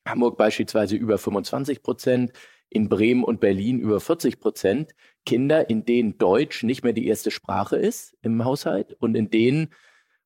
[0.07, 2.33] Hamburg beispielsweise über 25 Prozent,
[2.69, 4.95] in Bremen und Berlin über 40 Prozent
[5.25, 9.69] Kinder, in denen Deutsch nicht mehr die erste Sprache ist im Haushalt und in denen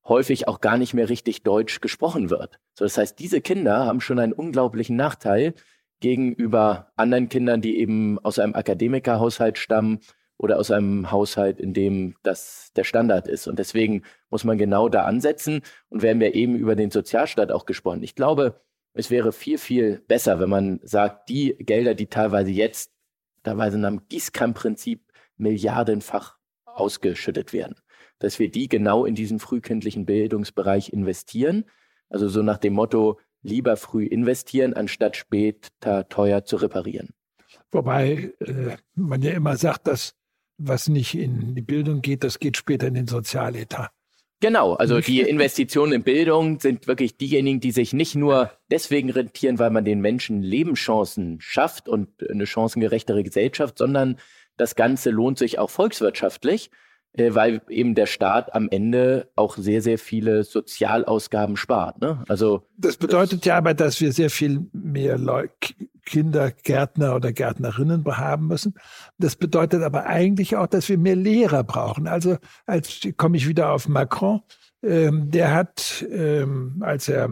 [0.07, 2.59] häufig auch gar nicht mehr richtig Deutsch gesprochen wird.
[2.73, 5.53] So, das heißt, diese Kinder haben schon einen unglaublichen Nachteil
[5.99, 9.99] gegenüber anderen Kindern, die eben aus einem Akademikerhaushalt stammen
[10.37, 13.47] oder aus einem Haushalt, in dem das der Standard ist.
[13.47, 15.61] Und deswegen muss man genau da ansetzen.
[15.89, 18.03] Und wir haben ja eben über den Sozialstaat auch gesprochen.
[18.03, 18.61] Ich glaube,
[18.93, 22.91] es wäre viel, viel besser, wenn man sagt, die Gelder, die teilweise jetzt,
[23.49, 25.01] teilweise nach dem Gießkannenprinzip
[25.37, 27.75] milliardenfach ausgeschüttet werden,
[28.19, 31.65] dass wir die genau in diesen frühkindlichen Bildungsbereich investieren.
[32.09, 37.09] Also so nach dem Motto, lieber früh investieren, anstatt später teuer zu reparieren.
[37.71, 40.13] Wobei äh, man ja immer sagt, dass
[40.57, 43.91] was nicht in die Bildung geht, das geht später in den Sozialetat.
[44.41, 49.59] Genau, also die Investitionen in Bildung sind wirklich diejenigen, die sich nicht nur deswegen rentieren,
[49.59, 54.17] weil man den Menschen Lebenschancen schafft und eine chancengerechtere Gesellschaft, sondern
[54.57, 56.69] das Ganze lohnt sich auch volkswirtschaftlich,
[57.17, 61.99] weil eben der Staat am Ende auch sehr, sehr viele Sozialausgaben spart.
[62.01, 62.23] Ne?
[62.27, 65.51] Also das bedeutet das, ja aber, dass wir sehr viel mehr Leute,
[66.05, 68.73] Kindergärtner oder Gärtnerinnen haben müssen.
[69.17, 72.07] Das bedeutet aber eigentlich auch, dass wir mehr Lehrer brauchen.
[72.07, 74.41] Also als komme ich wieder auf Macron,
[74.81, 77.29] ähm, der hat, ähm, als er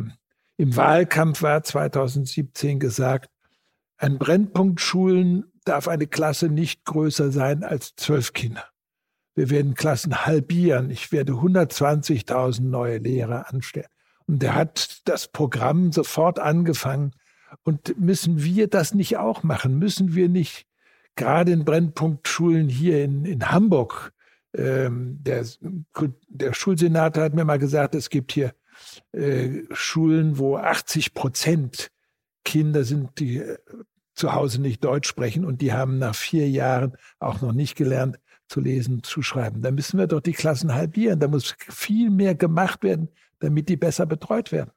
[0.57, 3.29] im Wahlkampf war 2017 gesagt,
[3.97, 8.63] an Brennpunktschulen darf eine Klasse nicht größer sein als zwölf Kinder.
[9.37, 10.89] Wir werden Klassen halbieren.
[10.89, 13.85] Ich werde 120.000 neue Lehrer anstellen.
[14.25, 17.13] Und er hat das Programm sofort angefangen,
[17.63, 19.79] und müssen wir das nicht auch machen?
[19.79, 20.65] Müssen wir nicht
[21.15, 24.11] gerade in Brennpunktschulen hier in, in Hamburg,
[24.53, 25.45] ähm, der,
[26.27, 28.53] der Schulsenator hat mir mal gesagt, es gibt hier
[29.11, 31.91] äh, Schulen, wo 80 Prozent
[32.43, 33.57] Kinder sind, die äh,
[34.13, 38.19] zu Hause nicht Deutsch sprechen und die haben nach vier Jahren auch noch nicht gelernt
[38.47, 39.61] zu lesen, zu schreiben.
[39.61, 41.19] Da müssen wir doch die Klassen halbieren.
[41.19, 44.71] Da muss viel mehr gemacht werden, damit die besser betreut werden.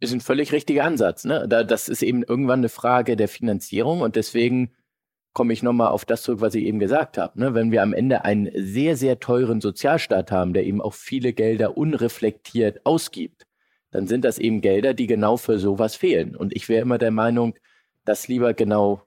[0.00, 1.24] Ist ein völlig richtiger Ansatz.
[1.24, 1.46] Ne?
[1.48, 4.72] Da, das ist eben irgendwann eine Frage der Finanzierung und deswegen
[5.32, 7.38] komme ich nochmal auf das zurück, was ich eben gesagt habe.
[7.38, 7.54] Ne?
[7.54, 11.76] Wenn wir am Ende einen sehr, sehr teuren Sozialstaat haben, der eben auch viele Gelder
[11.76, 13.46] unreflektiert ausgibt,
[13.90, 16.34] dann sind das eben Gelder, die genau für sowas fehlen.
[16.34, 17.54] Und ich wäre immer der Meinung,
[18.04, 19.02] das lieber genau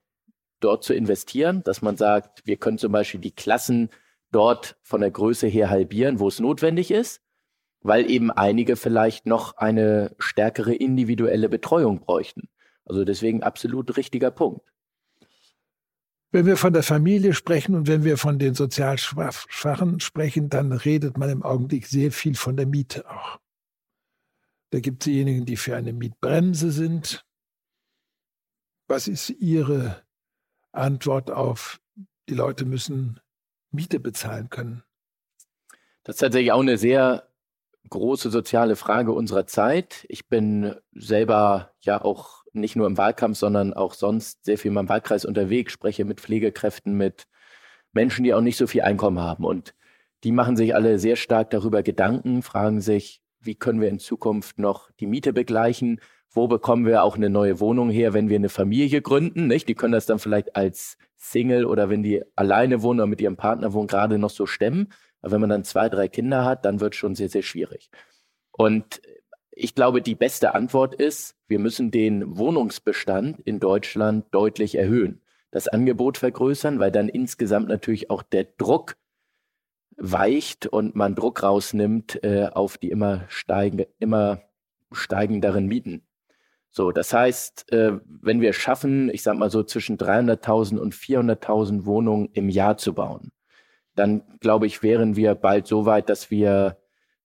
[0.63, 3.89] dort zu investieren, dass man sagt, wir können zum Beispiel die Klassen
[4.31, 7.23] dort von der Größe her halbieren, wo es notwendig ist
[7.83, 12.49] weil eben einige vielleicht noch eine stärkere individuelle Betreuung bräuchten.
[12.85, 14.65] Also deswegen absolut richtiger Punkt.
[16.31, 20.71] Wenn wir von der Familie sprechen und wenn wir von den sozial Schwachen sprechen, dann
[20.71, 23.39] redet man im Augenblick sehr viel von der Miete auch.
[24.71, 27.23] Da gibt es diejenigen, die für eine Mietbremse sind.
[28.87, 30.01] Was ist Ihre
[30.73, 31.79] Antwort auf,
[32.27, 33.19] die Leute müssen
[33.71, 34.83] Miete bezahlen können?
[36.03, 37.27] Das ist tatsächlich auch eine sehr
[37.89, 40.05] große soziale Frage unserer Zeit.
[40.09, 44.75] Ich bin selber ja auch nicht nur im Wahlkampf, sondern auch sonst sehr viel in
[44.75, 47.27] meinem Wahlkreis unterwegs, spreche mit Pflegekräften, mit
[47.91, 49.45] Menschen, die auch nicht so viel Einkommen haben.
[49.45, 49.73] Und
[50.23, 54.57] die machen sich alle sehr stark darüber Gedanken, fragen sich, wie können wir in Zukunft
[54.59, 55.99] noch die Miete begleichen?
[56.33, 59.47] Wo bekommen wir auch eine neue Wohnung her, wenn wir eine Familie gründen?
[59.47, 59.69] Nicht?
[59.69, 63.37] Die können das dann vielleicht als Single oder wenn die alleine wohnen oder mit ihrem
[63.37, 64.91] Partner wohnen, gerade noch so stemmen.
[65.21, 67.91] Aber wenn man dann zwei, drei Kinder hat, dann wird es schon sehr, sehr schwierig.
[68.51, 69.01] Und
[69.51, 75.21] ich glaube, die beste Antwort ist, wir müssen den Wohnungsbestand in Deutschland deutlich erhöhen,
[75.51, 78.97] das Angebot vergrößern, weil dann insgesamt natürlich auch der Druck
[79.97, 84.41] weicht und man Druck rausnimmt äh, auf die immer, steigen, immer
[84.91, 86.01] steigenderen Mieten.
[86.75, 91.85] So, das heißt, äh, wenn wir schaffen, ich sag mal so zwischen 300.000 und 400.000
[91.85, 93.31] Wohnungen im Jahr zu bauen,
[93.93, 96.77] dann glaube ich, wären wir bald so weit, dass wir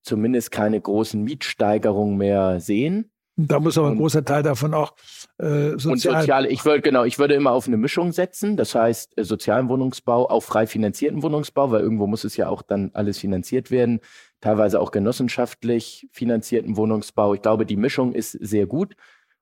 [0.03, 3.11] zumindest keine großen Mietsteigerungen mehr sehen.
[3.39, 4.93] Und da muss aber ein großer Teil davon auch
[5.39, 5.93] äh, sozial.
[5.93, 8.59] Und soziale, ich würde genau, ich würde immer auf eine Mischung setzen.
[8.59, 12.61] Das heißt, äh, sozialen Wohnungsbau, auch frei finanzierten Wohnungsbau, weil irgendwo muss es ja auch
[12.61, 14.01] dann alles finanziert werden.
[14.43, 17.33] Teilweise auch genossenschaftlich finanzierten Wohnungsbau.
[17.33, 18.95] Ich glaube, die Mischung ist sehr gut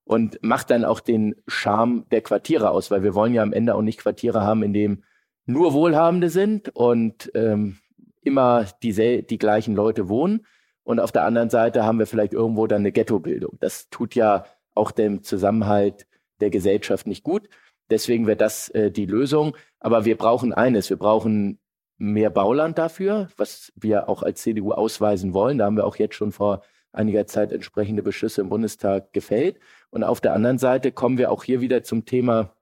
[0.06, 3.74] und macht dann auch den Charme der Quartiere aus, weil wir wollen ja am Ende
[3.74, 5.02] auch nicht Quartiere haben, in dem
[5.46, 7.78] nur Wohlhabende sind und ähm,
[8.22, 10.46] immer die, die gleichen Leute wohnen.
[10.84, 13.58] Und auf der anderen Seite haben wir vielleicht irgendwo dann eine Ghettobildung.
[13.60, 14.44] Das tut ja
[14.74, 16.06] auch dem Zusammenhalt
[16.40, 17.48] der Gesellschaft nicht gut.
[17.90, 19.56] Deswegen wäre das äh, die Lösung.
[19.80, 20.88] Aber wir brauchen eines.
[20.88, 21.58] Wir brauchen
[21.98, 25.58] mehr Bauland dafür, was wir auch als CDU ausweisen wollen.
[25.58, 29.58] Da haben wir auch jetzt schon vor einiger Zeit entsprechende Beschlüsse im Bundestag gefällt.
[29.90, 32.52] Und auf der anderen Seite kommen wir auch hier wieder zum Thema,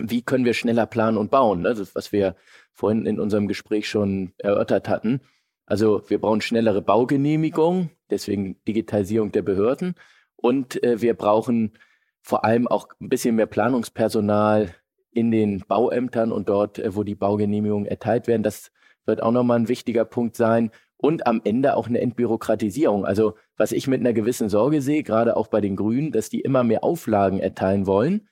[0.00, 1.62] wie können wir schneller planen und bauen?
[1.62, 1.74] Ne?
[1.74, 2.36] Das, was wir
[2.72, 5.20] vorhin in unserem Gespräch schon erörtert hatten.
[5.66, 9.94] Also wir brauchen schnellere Baugenehmigungen, deswegen Digitalisierung der Behörden.
[10.36, 11.72] Und äh, wir brauchen
[12.20, 14.74] vor allem auch ein bisschen mehr Planungspersonal
[15.12, 18.42] in den Bauämtern und dort, äh, wo die Baugenehmigungen erteilt werden.
[18.42, 18.72] Das
[19.04, 20.70] wird auch nochmal ein wichtiger Punkt sein.
[20.96, 23.04] Und am Ende auch eine Entbürokratisierung.
[23.04, 26.40] Also was ich mit einer gewissen Sorge sehe, gerade auch bei den Grünen, dass die
[26.40, 28.26] immer mehr Auflagen erteilen wollen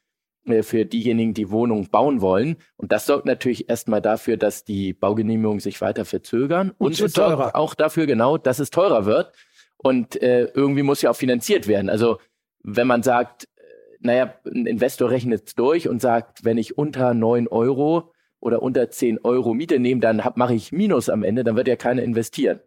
[0.44, 2.56] äh, für diejenigen, die Wohnungen bauen wollen.
[2.76, 6.72] Und das sorgt natürlich erstmal dafür, dass die Baugenehmigungen sich weiter verzögern.
[6.78, 9.32] Und, und es sorgt auch dafür genau, dass es teurer wird.
[9.76, 11.90] Und äh, irgendwie muss ja auch finanziert werden.
[11.90, 12.18] Also
[12.64, 13.60] wenn man sagt, äh,
[14.00, 18.90] naja, ein Investor rechnet es durch und sagt, wenn ich unter neun Euro oder unter
[18.90, 22.58] zehn Euro Miete nehme, dann mache ich Minus am Ende, dann wird ja keiner investieren.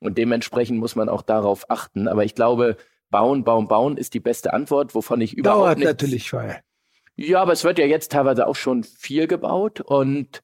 [0.00, 2.08] Und dementsprechend muss man auch darauf achten.
[2.08, 2.76] Aber ich glaube,
[3.10, 6.62] bauen, bauen, bauen ist die beste Antwort, wovon ich überhaupt Dauert nichts, natürlich, weil
[7.22, 10.42] ja, aber es wird ja jetzt teilweise auch schon viel gebaut und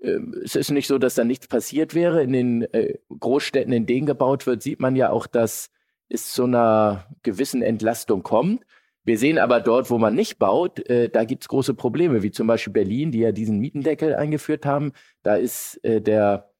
[0.00, 2.22] äh, es ist nicht so, dass da nichts passiert wäre.
[2.22, 5.70] In den äh, Großstädten, in denen gebaut wird, sieht man ja auch, dass
[6.08, 8.64] es zu einer gewissen Entlastung kommt.
[9.02, 12.30] Wir sehen aber dort, wo man nicht baut, äh, da gibt es große Probleme, wie
[12.30, 14.92] zum Beispiel Berlin, die ja diesen Mietendeckel eingeführt haben.
[15.24, 16.53] Da ist äh, der,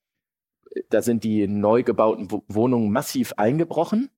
[0.91, 4.11] da sind die neu gebauten Wohnungen massiv eingebrochen.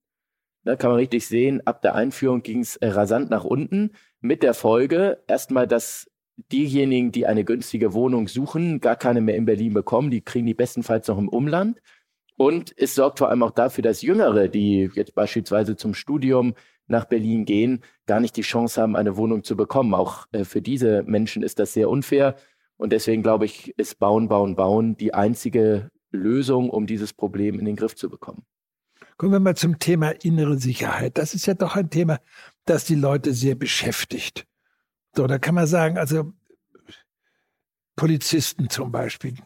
[0.64, 3.92] Da kann man richtig sehen, ab der Einführung ging es äh, rasant nach unten.
[4.20, 6.10] Mit der Folge erstmal, dass
[6.52, 10.10] diejenigen, die eine günstige Wohnung suchen, gar keine mehr in Berlin bekommen.
[10.10, 11.80] Die kriegen die bestenfalls noch im Umland.
[12.36, 16.54] Und es sorgt vor allem auch dafür, dass Jüngere, die jetzt beispielsweise zum Studium
[16.86, 19.94] nach Berlin gehen, gar nicht die Chance haben, eine Wohnung zu bekommen.
[19.94, 22.36] Auch äh, für diese Menschen ist das sehr unfair.
[22.76, 27.64] Und deswegen glaube ich, ist Bauen, Bauen, Bauen die einzige Lösung, um dieses Problem in
[27.64, 28.44] den Griff zu bekommen.
[29.16, 31.16] Kommen wir mal zum Thema innere Sicherheit.
[31.18, 32.20] Das ist ja doch ein Thema,
[32.64, 34.46] das die Leute sehr beschäftigt.
[35.14, 36.32] So, da kann man sagen, also
[37.96, 39.36] Polizisten zum Beispiel,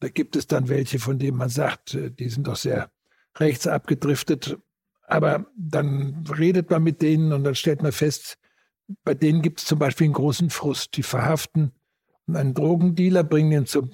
[0.00, 2.90] da gibt es dann welche, von denen man sagt, äh, die sind doch sehr
[3.36, 4.58] rechts abgedriftet.
[5.06, 8.38] Aber dann redet man mit denen und dann stellt man fest,
[9.04, 10.96] bei denen gibt es zum Beispiel einen großen Frust.
[10.96, 11.72] Die verhaften
[12.36, 13.90] einen Drogendealer, bringen ihn zum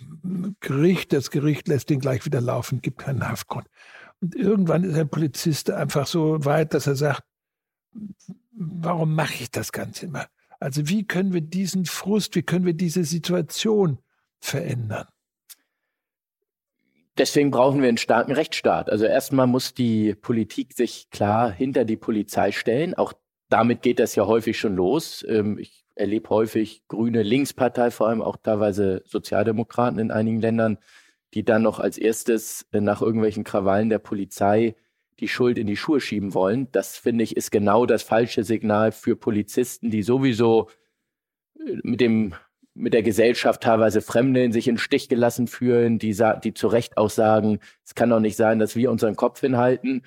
[0.60, 1.12] Gericht.
[1.12, 3.66] Das Gericht lässt ihn gleich wieder laufen, gibt keinen Haftgrund.
[4.20, 7.22] Und irgendwann ist ein Polizist einfach so weit, dass er sagt,
[8.52, 10.26] warum mache ich das Ganze immer?
[10.60, 13.98] Also wie können wir diesen Frust, wie können wir diese Situation
[14.40, 15.06] verändern?
[17.16, 18.90] Deswegen brauchen wir einen starken Rechtsstaat.
[18.90, 22.94] Also erstmal muss die Politik sich klar hinter die Polizei stellen.
[22.94, 23.12] Auch
[23.48, 25.24] damit geht das ja häufig schon los.
[25.28, 30.78] Ähm, ich erlebe häufig grüne Linkspartei, vor allem auch teilweise Sozialdemokraten in einigen Ländern,
[31.34, 34.76] die dann noch als erstes äh, nach irgendwelchen Krawallen der Polizei
[35.20, 36.68] die Schuld in die Schuhe schieben wollen.
[36.72, 40.68] Das finde ich ist genau das falsche Signal für Polizisten, die sowieso
[41.58, 42.34] äh, mit dem
[42.74, 46.96] mit der Gesellschaft teilweise Fremde sich in den Stich gelassen fühlen, die, die zu Recht
[46.96, 50.02] auch sagen, es kann doch nicht sein, dass wir unseren Kopf hinhalten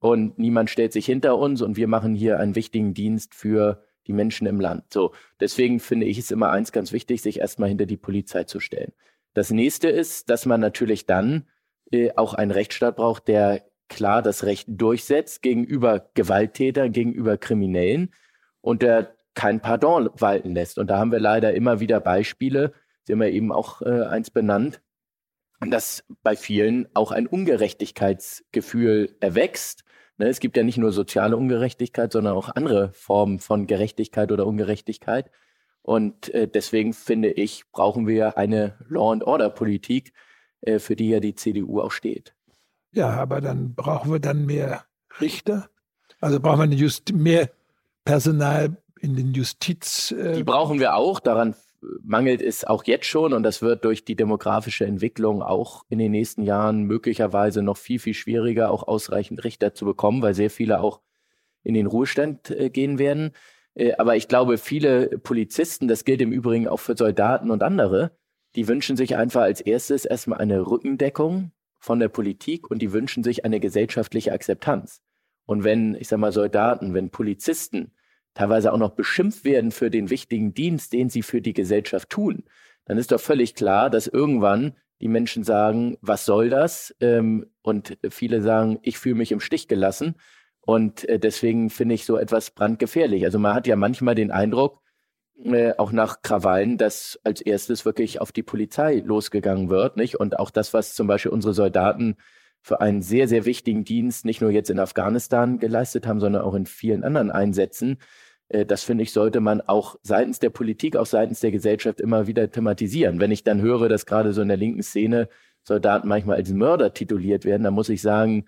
[0.00, 4.12] und niemand stellt sich hinter uns und wir machen hier einen wichtigen Dienst für die
[4.12, 4.92] Menschen im Land.
[4.92, 8.60] So, deswegen finde ich es immer eins ganz wichtig, sich erstmal hinter die Polizei zu
[8.60, 8.92] stellen.
[9.32, 11.48] Das nächste ist, dass man natürlich dann
[11.90, 18.14] äh, auch einen Rechtsstaat braucht, der klar das Recht durchsetzt gegenüber Gewalttätern, gegenüber Kriminellen
[18.60, 20.78] und der kein Pardon walten lässt.
[20.78, 22.72] Und da haben wir leider immer wieder Beispiele,
[23.04, 24.80] Sie haben ja eben auch äh, eins benannt,
[25.60, 29.84] dass bei vielen auch ein Ungerechtigkeitsgefühl erwächst.
[30.16, 34.46] Ne, es gibt ja nicht nur soziale Ungerechtigkeit, sondern auch andere Formen von Gerechtigkeit oder
[34.46, 35.30] Ungerechtigkeit.
[35.82, 40.12] Und äh, deswegen finde ich, brauchen wir eine Law and Order Politik,
[40.62, 42.34] äh, für die ja die CDU auch steht.
[42.92, 44.84] Ja, aber dann brauchen wir dann mehr
[45.20, 45.68] Richter.
[46.20, 47.50] Also brauchen wir mehr
[48.04, 50.12] Personal in den Justiz.
[50.12, 51.20] Äh die brauchen wir auch.
[51.20, 51.54] Daran
[52.02, 56.12] mangelt es auch jetzt schon und das wird durch die demografische Entwicklung auch in den
[56.12, 60.80] nächsten Jahren möglicherweise noch viel, viel schwieriger, auch ausreichend Richter zu bekommen, weil sehr viele
[60.80, 61.00] auch
[61.62, 63.32] in den Ruhestand äh, gehen werden.
[63.74, 68.12] Äh, aber ich glaube, viele Polizisten, das gilt im Übrigen auch für Soldaten und andere,
[68.54, 73.24] die wünschen sich einfach als erstes erstmal eine Rückendeckung von der Politik und die wünschen
[73.24, 75.02] sich eine gesellschaftliche Akzeptanz.
[75.46, 77.92] Und wenn, ich sag mal, Soldaten, wenn Polizisten
[78.34, 82.44] teilweise auch noch beschimpft werden für den wichtigen Dienst, den sie für die Gesellschaft tun,
[82.84, 86.94] dann ist doch völlig klar, dass irgendwann die Menschen sagen, was soll das?
[87.00, 90.16] Ähm, und viele sagen, ich fühle mich im Stich gelassen.
[90.60, 93.24] Und äh, deswegen finde ich so etwas brandgefährlich.
[93.24, 94.82] Also man hat ja manchmal den Eindruck,
[95.42, 100.16] äh, auch nach Krawallen, dass als erstes wirklich auf die Polizei losgegangen wird, nicht?
[100.16, 102.16] Und auch das, was zum Beispiel unsere Soldaten
[102.62, 106.54] für einen sehr, sehr wichtigen Dienst nicht nur jetzt in Afghanistan geleistet haben, sondern auch
[106.54, 107.98] in vielen anderen Einsätzen.
[108.48, 112.26] Äh, das finde ich, sollte man auch seitens der Politik, auch seitens der Gesellschaft immer
[112.26, 113.20] wieder thematisieren.
[113.20, 115.28] Wenn ich dann höre, dass gerade so in der linken Szene
[115.62, 118.46] Soldaten manchmal als Mörder tituliert werden, dann muss ich sagen,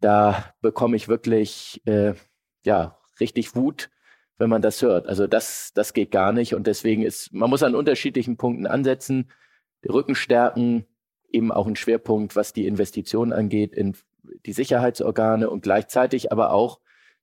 [0.00, 2.14] da bekomme ich wirklich äh,
[2.64, 3.90] ja richtig Wut,
[4.38, 5.06] wenn man das hört.
[5.06, 6.54] Also das, das geht gar nicht.
[6.54, 9.30] Und deswegen ist, man muss an unterschiedlichen Punkten ansetzen.
[9.88, 10.86] Rücken stärken,
[11.30, 13.96] eben auch ein Schwerpunkt, was die Investitionen angeht, in
[14.46, 16.80] die Sicherheitsorgane und gleichzeitig aber auch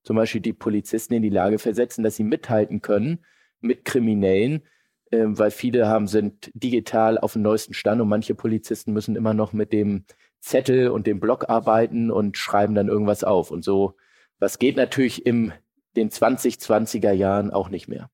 [0.07, 3.25] zum Beispiel die Polizisten in die Lage versetzen, dass sie mithalten können
[3.59, 4.63] mit Kriminellen,
[5.11, 9.33] äh, weil viele haben, sind digital auf dem neuesten Stand und manche Polizisten müssen immer
[9.33, 10.05] noch mit dem
[10.39, 13.51] Zettel und dem Block arbeiten und schreiben dann irgendwas auf.
[13.51, 13.95] Und so,
[14.39, 15.51] was geht natürlich in
[15.97, 18.09] den 2020er Jahren auch nicht mehr.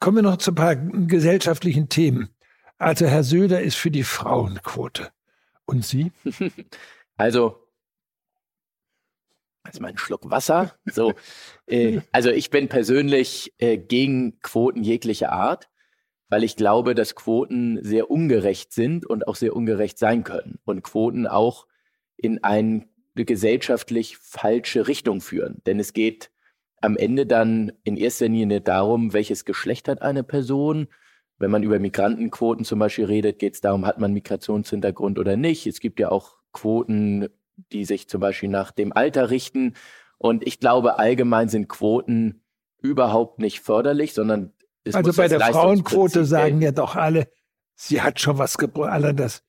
[0.00, 2.28] Kommen wir noch zu ein paar gesellschaftlichen Themen.
[2.76, 5.08] Also Herr Söder ist für die Frauenquote.
[5.64, 6.12] Und Sie?
[7.16, 7.69] also,
[9.62, 10.74] also mein Schluck Wasser.
[10.86, 11.14] So,
[11.66, 15.68] äh, also ich bin persönlich äh, gegen Quoten jeglicher Art,
[16.28, 20.82] weil ich glaube, dass Quoten sehr ungerecht sind und auch sehr ungerecht sein können und
[20.82, 21.66] Quoten auch
[22.16, 25.60] in eine gesellschaftlich falsche Richtung führen.
[25.66, 26.30] Denn es geht
[26.80, 30.88] am Ende dann in erster Linie darum, welches Geschlecht hat eine Person,
[31.38, 35.66] wenn man über Migrantenquoten zum Beispiel redet, geht es darum, hat man Migrationshintergrund oder nicht.
[35.66, 37.28] Es gibt ja auch Quoten,
[37.72, 39.74] die sich zum Beispiel nach dem Alter richten.
[40.18, 42.42] Und ich glaube, allgemein sind Quoten
[42.80, 44.52] überhaupt nicht förderlich, sondern
[44.84, 47.28] es Also bei der Frauenquote sagen ja doch alle,
[47.74, 48.92] sie hat schon was gebracht.
[48.92, 49.42] Alle das,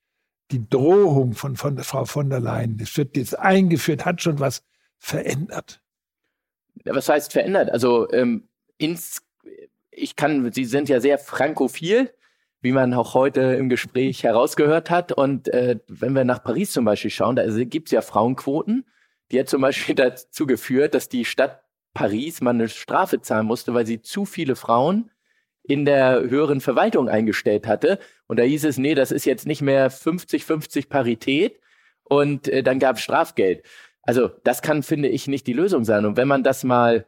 [0.52, 4.40] die Drohung von, von der Frau von der Leyen, das wird jetzt eingeführt, hat schon
[4.40, 4.64] was
[4.98, 5.82] verändert.
[6.86, 7.70] Was heißt verändert?
[7.72, 8.48] Also ähm,
[8.78, 9.22] ins
[9.92, 12.14] ich kann, Sie sind ja sehr frankophil,
[12.62, 15.12] wie man auch heute im Gespräch herausgehört hat.
[15.12, 18.86] Und äh, wenn wir nach Paris zum Beispiel schauen, da gibt es ja Frauenquoten.
[19.32, 23.74] Die hat zum Beispiel dazu geführt, dass die Stadt Paris mal eine Strafe zahlen musste,
[23.74, 25.12] weil sie zu viele Frauen
[25.64, 28.00] in der höheren Verwaltung eingestellt hatte.
[28.28, 31.60] Und da hieß es, nee, das ist jetzt nicht mehr 50-50 Parität.
[32.04, 33.64] Und äh, dann gab es Strafgeld.
[34.04, 36.06] Also das kann, finde ich, nicht die Lösung sein.
[36.06, 37.06] Und wenn man das mal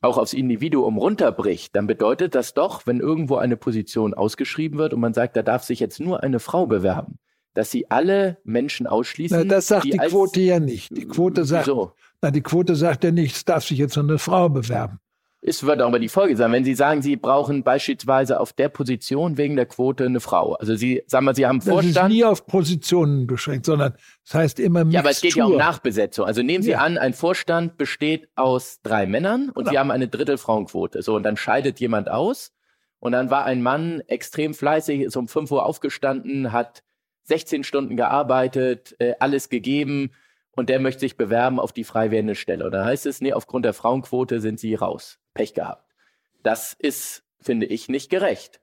[0.00, 5.00] auch aufs Individuum runterbricht, dann bedeutet das doch, wenn irgendwo eine Position ausgeschrieben wird und
[5.00, 7.18] man sagt, da darf sich jetzt nur eine Frau bewerben,
[7.54, 9.38] dass sie alle Menschen ausschließen.
[9.38, 10.96] Na, das sagt die, die Quote ja nicht.
[10.96, 11.92] Die Quote sagt, so.
[12.20, 15.00] na, die Quote sagt ja nicht, es darf sich jetzt nur eine Frau bewerben.
[15.48, 19.38] Es wird aber die Folge sein, wenn Sie sagen, Sie brauchen beispielsweise auf der Position
[19.38, 20.54] wegen der Quote eine Frau.
[20.54, 21.96] Also Sie, sagen wir, Sie haben Vorstand.
[21.96, 23.94] Das ist nie auf Positionen beschränkt, sondern
[24.24, 24.94] das heißt immer Mixtur.
[24.94, 26.26] Ja, aber es geht ja um Nachbesetzung.
[26.26, 26.80] Also nehmen Sie ja.
[26.80, 29.70] an, ein Vorstand besteht aus drei Männern und genau.
[29.70, 31.02] Sie haben eine Drittel Frauenquote.
[31.02, 32.52] So, und dann scheidet jemand aus
[32.98, 36.82] und dann war ein Mann extrem fleißig, ist um 5 Uhr aufgestanden, hat
[37.22, 40.10] 16 Stunden gearbeitet, äh, alles gegeben
[40.56, 42.64] und der möchte sich bewerben auf die frei werdende Stelle.
[42.64, 45.18] Und dann heißt es, nee, aufgrund der Frauenquote sind Sie raus.
[45.34, 45.94] Pech gehabt.
[46.42, 48.60] Das ist, finde ich, nicht gerecht.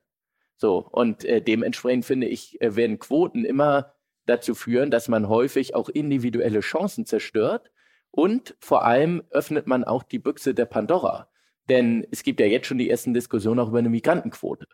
[0.57, 3.93] So, und äh, dementsprechend finde ich, äh, werden Quoten immer
[4.25, 7.71] dazu führen, dass man häufig auch individuelle Chancen zerstört
[8.11, 11.29] und vor allem öffnet man auch die Büchse der Pandora.
[11.69, 14.67] Denn es gibt ja jetzt schon die ersten Diskussionen auch über eine Migrantenquote.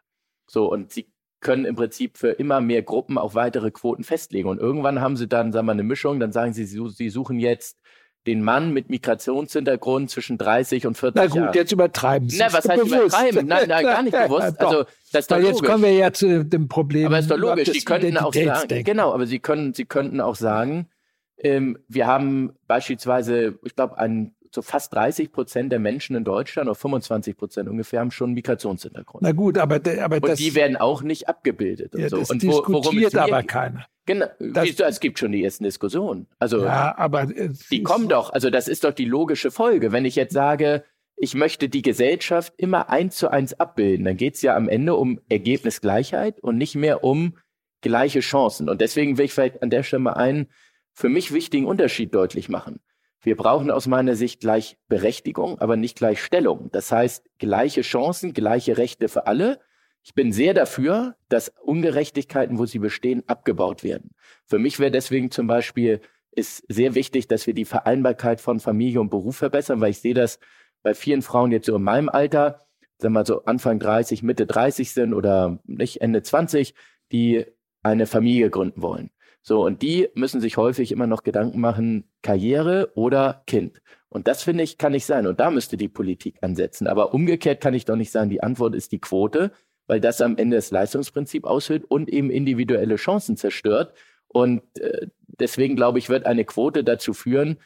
[0.48, 1.12] So, und sie
[1.42, 4.50] können im Prinzip für immer mehr Gruppen auch weitere Quoten festlegen.
[4.50, 7.80] Und irgendwann haben sie dann, sagen wir, eine Mischung, dann sagen sie, sie suchen jetzt
[8.28, 11.28] den Mann mit Migrationshintergrund zwischen 30 und 40 Jahren.
[11.28, 11.54] Na gut, Jahren.
[11.56, 12.38] jetzt übertreiben Sie.
[12.38, 12.94] Na, was heißt bewusst.
[12.94, 13.48] übertreiben?
[13.48, 14.60] Nein, nein, gar nicht bewusst.
[14.60, 17.08] Also, das ist doch Weil jetzt kommen wir ja zu dem Problem.
[17.08, 17.70] Aber ist doch logisch.
[17.72, 20.90] Sie könnten auch sagen, genau, aber Sie können, Sie könnten auch sagen,
[21.38, 26.68] ähm, wir haben beispielsweise, ich glaube, ein so fast 30 Prozent der Menschen in Deutschland,
[26.70, 29.24] oder 25 Prozent ungefähr, haben schon einen Migrationshintergrund.
[29.24, 31.96] Na gut, aber, aber und das, die werden auch nicht abgebildet.
[31.96, 32.18] Und ja, so.
[32.18, 33.86] Das und wo, diskutiert aber keiner.
[34.06, 36.28] Genau, das, es gibt schon die ersten Diskussionen.
[36.40, 38.34] Also ja, aber die kommen doch.
[38.34, 39.92] Also das ist doch die logische Folge.
[39.92, 40.84] Wenn ich jetzt sage,
[41.16, 44.96] ich möchte die Gesellschaft immer eins zu eins abbilden, dann geht es ja am Ende
[44.96, 47.38] um Ergebnisgleichheit und nicht mehr um
[47.82, 48.70] gleiche Chancen.
[48.70, 50.48] Und deswegen will ich vielleicht an der Stelle mal einen
[50.94, 52.80] für mich wichtigen Unterschied deutlich machen.
[53.22, 56.70] Wir brauchen aus meiner Sicht gleich Berechtigung, aber nicht gleich Stellung.
[56.72, 59.60] Das heißt, gleiche Chancen, gleiche Rechte für alle.
[60.04, 64.12] Ich bin sehr dafür, dass Ungerechtigkeiten, wo sie bestehen, abgebaut werden.
[64.46, 66.00] Für mich wäre deswegen zum Beispiel
[66.32, 70.14] ist sehr wichtig, dass wir die Vereinbarkeit von Familie und Beruf verbessern, weil ich sehe
[70.14, 70.40] das
[70.84, 72.66] bei vielen Frauen jetzt so in meinem Alter,
[72.98, 76.74] sagen wir mal so Anfang 30, Mitte 30 sind oder nicht Ende 20,
[77.12, 77.46] die
[77.84, 79.10] eine Familie gründen wollen.
[79.42, 83.82] So, und die müssen sich häufig immer noch Gedanken machen, Karriere oder Kind.
[84.10, 85.28] Und das finde ich, kann nicht sein.
[85.28, 86.88] Und da müsste die Politik ansetzen.
[86.88, 89.52] Aber umgekehrt kann ich doch nicht sagen, die Antwort ist die Quote,
[89.88, 93.94] weil das am Ende das Leistungsprinzip aushöhlt und eben individuelle Chancen zerstört.
[94.28, 97.58] Und äh, deswegen glaube ich, wird eine Quote dazu führen,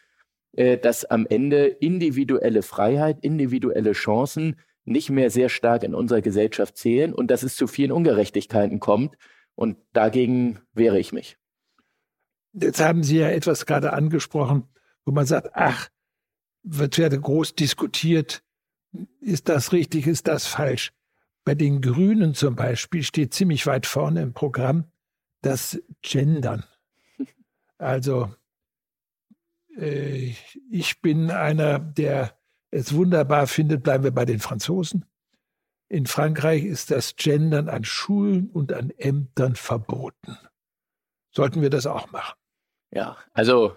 [0.54, 6.78] äh, dass am Ende individuelle Freiheit, individuelle Chancen nicht mehr sehr stark in unserer Gesellschaft
[6.78, 9.16] zählen und dass es zu vielen Ungerechtigkeiten kommt.
[9.56, 11.38] Und dagegen wehre ich mich.
[12.54, 14.68] Jetzt haben Sie ja etwas gerade angesprochen,
[15.06, 15.90] wo man sagt, ach,
[16.64, 18.44] wird ja groß diskutiert,
[19.20, 20.94] ist das richtig, ist das falsch.
[21.46, 24.86] Bei den Grünen zum Beispiel steht ziemlich weit vorne im Programm
[25.42, 26.64] das Gendern.
[27.80, 28.34] Also
[29.78, 30.36] äh,
[30.70, 32.38] ich bin einer, der
[32.72, 35.06] es wunderbar findet, bleiben wir bei den Franzosen.
[35.90, 40.38] In Frankreich ist das Gendern an Schulen und an Ämtern verboten.
[41.32, 42.36] Sollten wir das auch machen?
[42.94, 43.76] Ja, also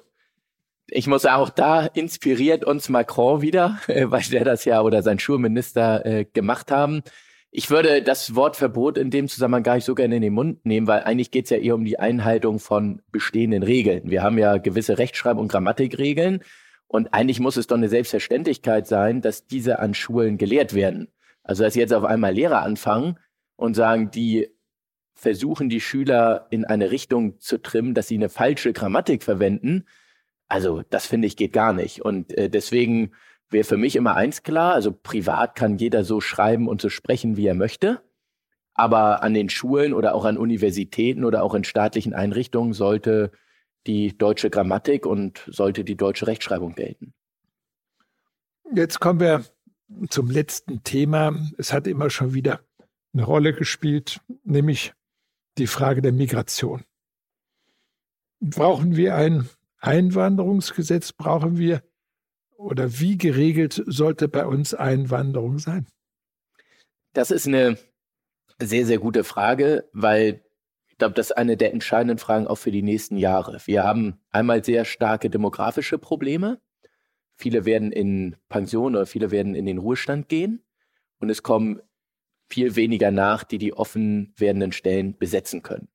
[0.89, 6.05] ich muss auch da inspiriert uns Macron wieder, weil der das ja oder sein Schulminister
[6.05, 7.03] äh, gemacht haben.
[7.51, 10.67] Ich würde das Wort Verbot in dem Zusammenhang gar nicht so gerne in den Mund
[10.67, 14.11] nehmen, weil eigentlich geht es ja eher um die Einhaltung von bestehenden Regeln.
[14.11, 16.43] Wir haben ja gewisse Rechtschreib- und Grammatikregeln
[16.87, 21.09] und eigentlich muss es doch eine Selbstverständlichkeit sein, dass diese an Schulen gelehrt werden.
[21.43, 23.19] Also dass jetzt auf einmal Lehrer anfangen
[23.57, 24.49] und sagen, die
[25.17, 29.87] versuchen die Schüler in eine Richtung zu trimmen, dass sie eine falsche Grammatik verwenden.
[30.47, 32.03] Also das finde ich geht gar nicht.
[32.03, 33.13] Und äh, deswegen
[33.49, 37.37] wäre für mich immer eins klar, also privat kann jeder so schreiben und so sprechen,
[37.37, 38.03] wie er möchte.
[38.75, 43.33] Aber an den Schulen oder auch an Universitäten oder auch in staatlichen Einrichtungen sollte
[43.87, 47.15] die deutsche Grammatik und sollte die deutsche Rechtschreibung gelten.
[48.75, 49.45] Jetzt kommen wir
[50.11, 51.35] zum letzten Thema.
[51.57, 52.61] Es hat immer schon wieder
[53.15, 54.93] eine Rolle gespielt, nämlich
[55.59, 56.85] die Frage der Migration.
[58.41, 59.49] Brauchen wir ein
[59.79, 61.13] Einwanderungsgesetz?
[61.13, 61.83] Brauchen wir
[62.57, 65.87] oder wie geregelt sollte bei uns Einwanderung sein?
[67.13, 67.79] Das ist eine
[68.61, 70.43] sehr, sehr gute Frage, weil
[70.89, 73.61] ich glaube, das ist eine der entscheidenden Fragen auch für die nächsten Jahre.
[73.67, 76.61] Wir haben einmal sehr starke demografische Probleme.
[77.35, 80.65] Viele werden in Pension oder viele werden in den Ruhestand gehen.
[81.19, 81.81] Und es kommen
[82.49, 85.89] viel weniger nach, die die offen werdenden Stellen besetzen können.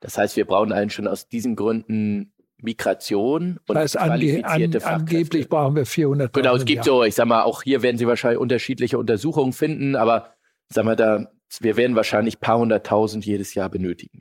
[0.00, 4.86] Das heißt, wir brauchen eigentlich schon aus diesen Gründen Migration und das heißt, qualifizierte ange,
[4.86, 6.32] an, Angeblich brauchen wir 400.
[6.32, 9.96] Genau, es gibt so, ich sag mal, auch hier werden Sie wahrscheinlich unterschiedliche Untersuchungen finden,
[9.96, 10.34] aber
[10.68, 11.30] sag mal, da,
[11.60, 14.20] wir werden wahrscheinlich paar hunderttausend jedes Jahr benötigen.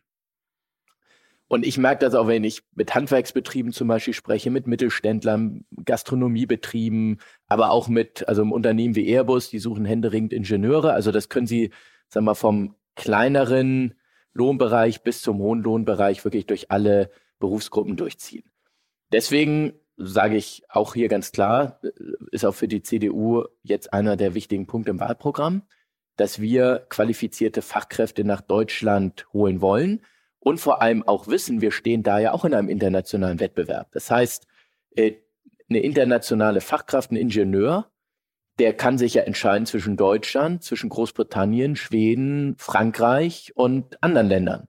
[1.53, 7.19] Und ich merke das auch, wenn ich mit Handwerksbetrieben zum Beispiel spreche, mit Mittelständlern, Gastronomiebetrieben,
[7.45, 10.93] aber auch mit, also im Unternehmen wie Airbus, die suchen händeringend Ingenieure.
[10.93, 11.69] Also das können Sie,
[12.07, 13.93] sagen wir, vom kleineren
[14.33, 18.49] Lohnbereich bis zum hohen Lohnbereich wirklich durch alle Berufsgruppen durchziehen.
[19.11, 21.79] Deswegen sage ich auch hier ganz klar,
[22.31, 25.61] ist auch für die CDU jetzt einer der wichtigen Punkte im Wahlprogramm,
[26.15, 30.01] dass wir qualifizierte Fachkräfte nach Deutschland holen wollen
[30.43, 33.87] und vor allem auch wissen, wir stehen da ja auch in einem internationalen Wettbewerb.
[33.93, 34.45] Das heißt,
[34.95, 35.13] äh,
[35.69, 37.89] eine internationale Fachkraft, ein Ingenieur,
[38.59, 44.67] der kann sich ja entscheiden zwischen Deutschland, zwischen Großbritannien, Schweden, Frankreich und anderen Ländern.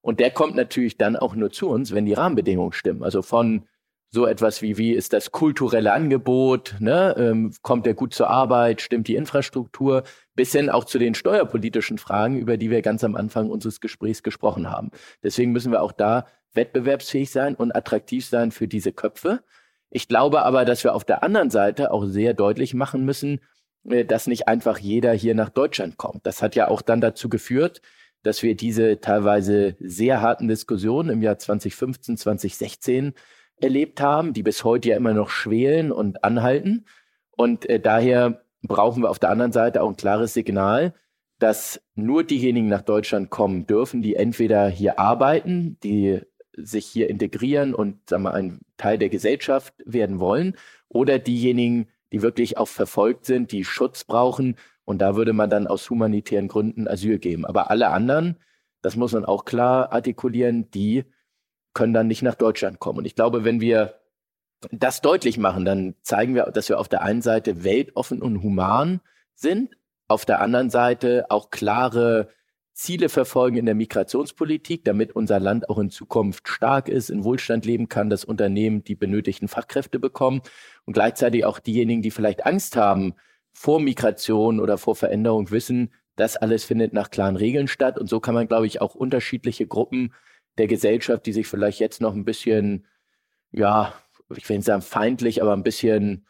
[0.00, 3.04] Und der kommt natürlich dann auch nur zu uns, wenn die Rahmenbedingungen stimmen.
[3.04, 3.68] Also von
[4.14, 7.14] so etwas wie, wie ist das kulturelle Angebot, ne?
[7.16, 10.02] ähm, kommt er gut zur Arbeit, stimmt die Infrastruktur,
[10.34, 14.22] bis hin auch zu den steuerpolitischen Fragen, über die wir ganz am Anfang unseres Gesprächs
[14.22, 14.90] gesprochen haben.
[15.22, 19.42] Deswegen müssen wir auch da wettbewerbsfähig sein und attraktiv sein für diese Köpfe.
[19.88, 23.40] Ich glaube aber, dass wir auf der anderen Seite auch sehr deutlich machen müssen,
[23.88, 26.26] äh, dass nicht einfach jeder hier nach Deutschland kommt.
[26.26, 27.80] Das hat ja auch dann dazu geführt,
[28.22, 33.14] dass wir diese teilweise sehr harten Diskussionen im Jahr 2015, 2016
[33.62, 36.84] erlebt haben, die bis heute ja immer noch schwelen und anhalten.
[37.30, 40.94] Und äh, daher brauchen wir auf der anderen Seite auch ein klares Signal,
[41.38, 46.20] dass nur diejenigen nach Deutschland kommen dürfen, die entweder hier arbeiten, die
[46.56, 50.56] sich hier integrieren und sagen wir, ein Teil der Gesellschaft werden wollen,
[50.88, 54.56] oder diejenigen, die wirklich auch verfolgt sind, die Schutz brauchen.
[54.84, 57.46] Und da würde man dann aus humanitären Gründen Asyl geben.
[57.46, 58.36] Aber alle anderen,
[58.82, 61.04] das muss man auch klar artikulieren, die
[61.74, 62.98] können dann nicht nach Deutschland kommen.
[62.98, 63.94] Und ich glaube, wenn wir
[64.70, 69.00] das deutlich machen, dann zeigen wir, dass wir auf der einen Seite weltoffen und human
[69.34, 69.76] sind,
[70.08, 72.28] auf der anderen Seite auch klare
[72.74, 77.66] Ziele verfolgen in der Migrationspolitik, damit unser Land auch in Zukunft stark ist, in Wohlstand
[77.66, 80.40] leben kann, dass Unternehmen die benötigten Fachkräfte bekommen
[80.86, 83.14] und gleichzeitig auch diejenigen, die vielleicht Angst haben
[83.52, 87.98] vor Migration oder vor Veränderung, wissen, das alles findet nach klaren Regeln statt.
[87.98, 90.14] Und so kann man, glaube ich, auch unterschiedliche Gruppen
[90.58, 92.86] der Gesellschaft, die sich vielleicht jetzt noch ein bisschen,
[93.50, 93.94] ja,
[94.36, 96.26] ich will nicht sagen feindlich, aber ein bisschen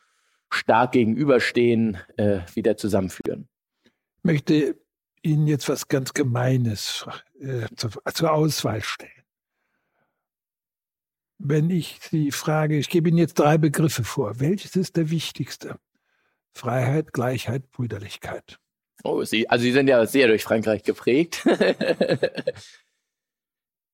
[0.51, 3.49] stark gegenüberstehen, äh, wieder zusammenführen.
[3.85, 4.77] Ich möchte
[5.23, 7.07] Ihnen jetzt was ganz Gemeines
[7.41, 9.11] äh, zur, zur Auswahl stellen.
[11.39, 14.39] Wenn ich Sie frage, ich gebe Ihnen jetzt drei Begriffe vor.
[14.39, 15.77] Welches ist der wichtigste?
[16.53, 18.59] Freiheit, Gleichheit, Brüderlichkeit.
[19.05, 21.45] Oh, Sie, also Sie sind ja sehr durch Frankreich geprägt.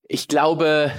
[0.08, 0.92] ich glaube,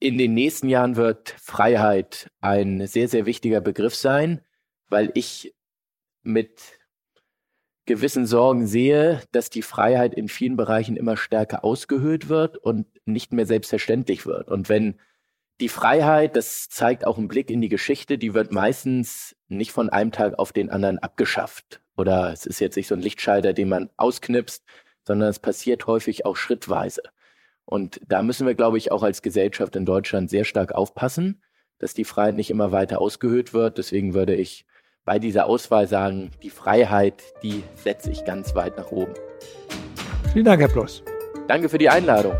[0.00, 4.40] in den nächsten Jahren wird Freiheit ein sehr, sehr wichtiger Begriff sein,
[4.88, 5.54] weil ich
[6.22, 6.78] mit
[7.86, 13.32] gewissen Sorgen sehe, dass die Freiheit in vielen Bereichen immer stärker ausgehöhlt wird und nicht
[13.32, 14.48] mehr selbstverständlich wird.
[14.48, 14.98] Und wenn
[15.60, 19.90] die Freiheit, das zeigt auch ein Blick in die Geschichte, die wird meistens nicht von
[19.90, 21.82] einem Tag auf den anderen abgeschafft.
[21.96, 24.64] Oder es ist jetzt nicht so ein Lichtschalter, den man ausknipst,
[25.06, 27.02] sondern es passiert häufig auch schrittweise.
[27.64, 31.42] Und da müssen wir, glaube ich, auch als Gesellschaft in Deutschland sehr stark aufpassen,
[31.78, 33.78] dass die Freiheit nicht immer weiter ausgehöhlt wird.
[33.78, 34.66] Deswegen würde ich
[35.04, 39.14] bei dieser Auswahl sagen, die Freiheit, die setze ich ganz weit nach oben.
[40.32, 41.02] Vielen Dank, Herr Plus.
[41.46, 42.34] Danke für die Einladung.